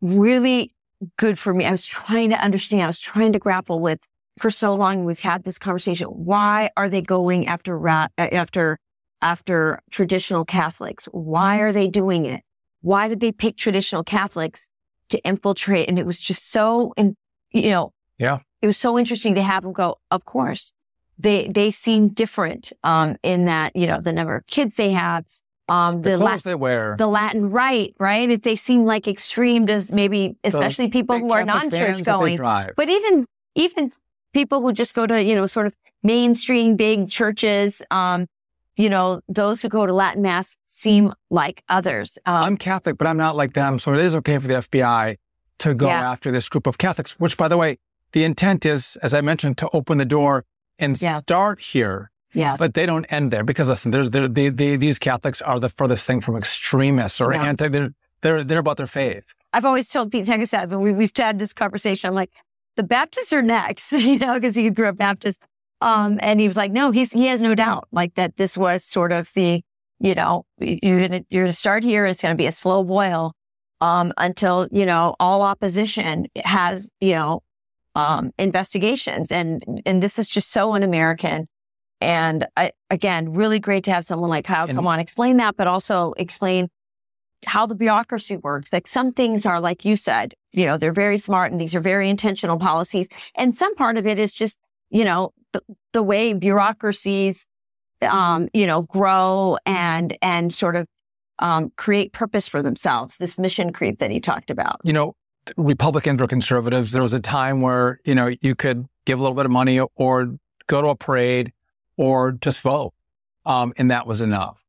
[0.00, 0.72] Really
[1.16, 1.64] good for me.
[1.64, 2.82] I was trying to understand.
[2.82, 4.00] I was trying to grapple with
[4.38, 5.04] for so long.
[5.04, 6.08] We've had this conversation.
[6.08, 8.78] Why are they going after ra- uh, after
[9.20, 11.06] after traditional Catholics?
[11.12, 12.42] Why are they doing it?
[12.80, 14.68] Why did they pick traditional Catholics
[15.10, 15.88] to infiltrate?
[15.88, 17.16] And it was just so, in,
[17.52, 18.40] you know, Yeah.
[18.60, 19.98] it was so interesting to have them go.
[20.10, 20.72] Of course,
[21.18, 25.24] they they seem different um, in that you know the number of kids they have,
[25.72, 26.94] um, The, the clothes la- they wear.
[26.98, 28.28] the Latin rite, right?
[28.30, 32.38] If they seem like extreme, does maybe especially people who are non-church going,
[32.76, 33.92] but even even
[34.32, 38.26] people who just go to you know sort of mainstream big churches, um,
[38.76, 42.18] you know, those who go to Latin mass seem like others.
[42.26, 43.78] Um, I'm Catholic, but I'm not like them.
[43.78, 45.16] So it is okay for the FBI
[45.58, 46.10] to go Yeah.
[46.10, 47.78] after this group of Catholics, which, by the way,
[48.12, 50.44] the intent is, as I mentioned, to open the door
[50.78, 51.20] and Yeah.
[51.20, 52.10] start here.
[52.34, 52.58] Yes.
[52.58, 55.68] But they don't end there because listen, there's there, they, they, these Catholics are the
[55.68, 57.44] furthest thing from extremists or Yeah.
[57.44, 57.68] anti.
[57.68, 57.90] They're,
[58.22, 59.24] they're they're about their faith.
[59.52, 62.30] I've always told Pete Hegseth when we, we've had this conversation, I'm like,
[62.76, 65.42] the Baptists are next, you know, because he grew up Baptist.
[65.80, 68.84] Um, and he was like, no, he's, he has no doubt like that this was
[68.84, 69.62] sort of the,
[69.98, 72.06] you know, you're going to, you're going to start here.
[72.06, 73.34] It's going to be a slow boil,
[73.80, 77.42] um, until, you know, all opposition has, you know,
[77.96, 79.32] um, investigations.
[79.32, 81.48] And, and this is just so un-American.
[82.02, 85.56] And I, again, really great to have someone like Kyle And- come on, explain that,
[85.56, 86.68] but also explain
[87.46, 88.72] how the bureaucracy works.
[88.72, 91.80] Like some things are, like you said, you know, they're very smart and these are
[91.80, 93.08] very intentional policies.
[93.34, 94.58] And some part of it is just,
[94.90, 97.44] you know, the, the way bureaucracies,
[98.02, 100.86] um, you know, grow and, and sort of,
[101.38, 103.16] um, create purpose for themselves.
[103.18, 104.80] This mission creep that he talked about.
[104.84, 105.16] You know,
[105.56, 106.92] Republicans or conservatives.
[106.92, 109.80] There was a time where you know you could give a little bit of money
[109.96, 110.36] or
[110.66, 111.52] go to a parade
[111.96, 112.92] or just vote,
[113.46, 114.62] um, and that was enough.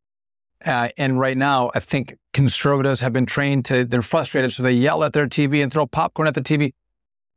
[0.66, 4.72] Uh, and right now, I think conservatives have been trained to, they're frustrated, so they
[4.72, 6.74] yell at their TV and throw popcorn at the TV.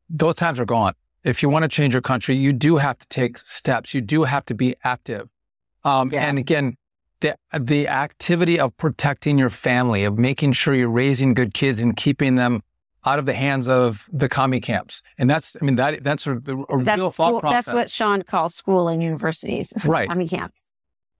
[0.09, 0.95] Those times are gone.
[1.25, 3.95] If you want to change your country, you do have to take steps.
[3.95, 5.29] You do have to be active.
[5.83, 6.27] Um, Yeah.
[6.27, 6.77] And again,
[7.21, 11.97] the, the activity of protecting your family, of making sure you're raising good kids and
[11.97, 12.63] keeping them
[13.07, 15.01] out of the hands of the commie camps.
[15.19, 17.65] And that's, I mean, that that's a, a That's, real thought school- process.
[17.67, 19.73] that's what Sean calls school and universities.
[19.87, 20.11] Right.
[20.11, 20.65] I mean, camps.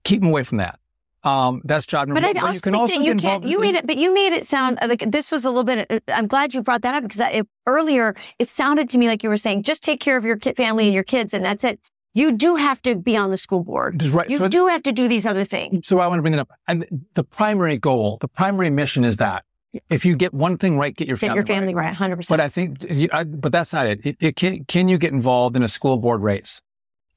[0.05, 0.79] Keep them away from that.
[1.25, 2.45] Um, that's job number But I one.
[2.45, 3.47] also you can think also that you get can't.
[3.49, 5.87] You made it, but you made it sound like this was a little bit.
[5.91, 9.09] uh, I'm glad you brought that up because I, it, earlier it sounded to me
[9.09, 11.45] like you were saying just take care of your kid, family and your kids, and
[11.45, 11.81] that's it.
[12.15, 14.03] You do have to be on the school board.
[14.05, 14.31] Right.
[14.31, 15.87] You so, do have to do these other things.
[15.89, 16.51] so I want to bring it up.
[16.69, 19.45] And the primary goal, the primary mission is that
[19.91, 21.87] if you get one thing right, get your Get family your family right.
[21.87, 22.41] right, hundred But.
[22.41, 24.05] I think, I, but that's not it.
[24.07, 26.61] It, it can, can you get involved in a school board race,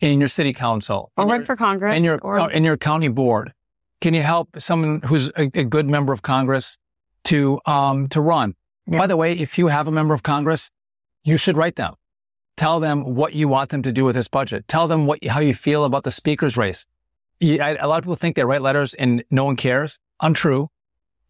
[0.02, 1.98] in your city council, Or run for Congress.
[1.98, 3.54] in your or in your county board?
[4.02, 6.78] Can you help someone who's a, a good member of Congress
[7.26, 8.56] to um to run?
[8.88, 8.98] Yeah.
[9.00, 10.70] By the way, if you have a member of Congress,
[11.24, 11.94] you should write them.
[12.58, 14.68] Tell them what you want them to do with this budget.
[14.68, 16.86] Tell them what how you feel about the speaker's race.
[17.40, 20.00] You- I- a lot of people think they write letters and no one cares.
[20.22, 20.70] Untrue.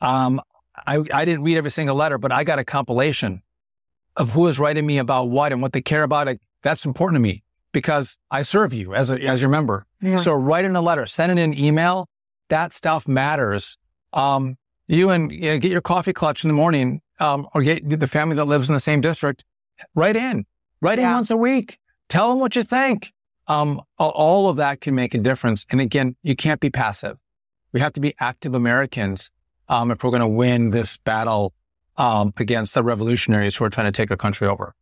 [0.02, 0.42] Um,
[0.86, 3.42] I, I didn't read every single letter, but I got a compilation
[4.16, 6.28] of who is writing me about what and what they care about.
[6.28, 6.42] It.
[6.62, 9.86] That's important to me because I serve you as a, as your member.
[10.02, 10.18] Yeah.
[10.18, 12.08] So write in a letter, send in email.
[12.50, 13.78] That stuff matters.
[14.12, 14.58] Um,
[14.88, 18.08] you and you know, get your coffee clutch in the morning, um, or get the
[18.08, 19.46] family that lives in the same district.
[19.94, 20.46] Write in,
[20.82, 21.78] write in once a week.
[22.10, 23.14] Tell them what you think.
[23.48, 25.66] Um, all of that can make a difference.
[25.72, 27.18] And again, you can't be passive.
[27.72, 29.32] We have to be active Americans
[29.70, 31.54] um, if we're going to win this battle
[31.98, 34.76] um, against the revolutionaries who are trying to take our country over.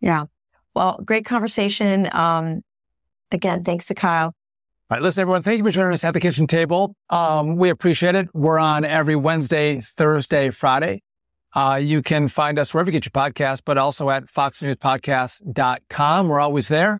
[0.00, 0.26] yeah.
[0.74, 2.08] Well, great conversation.
[2.12, 2.62] Um,
[3.30, 4.34] again, thanks to Kyle.
[4.90, 6.96] All right, listen, everyone, thank you for joining us at the kitchen table.
[7.10, 8.28] Um, we appreciate it.
[8.34, 11.02] We're on every Wednesday, Thursday, Friday.
[11.54, 16.28] Uh, you can find us wherever you get your podcast, but also at foxnewspodcast.com.
[16.28, 16.98] We're always there.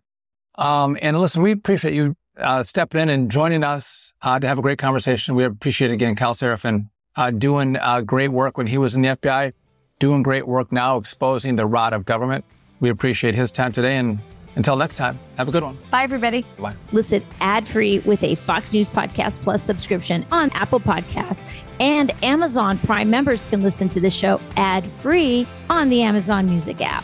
[0.55, 4.57] Um, and listen, we appreciate you uh, stepping in and joining us uh, to have
[4.57, 5.35] a great conversation.
[5.35, 9.01] We appreciate it again Kyle Seraphin uh, doing uh, great work when he was in
[9.01, 9.53] the FBI,
[9.99, 12.45] doing great work now exposing the rot of government.
[12.79, 13.97] We appreciate his time today.
[13.97, 14.19] And
[14.55, 15.77] until next time, have a good one.
[15.91, 16.45] Bye, everybody.
[16.59, 16.75] Bye.
[16.91, 21.43] Listen ad free with a Fox News Podcast Plus subscription on Apple Podcasts.
[21.79, 26.81] And Amazon Prime members can listen to the show ad free on the Amazon Music
[26.81, 27.03] app.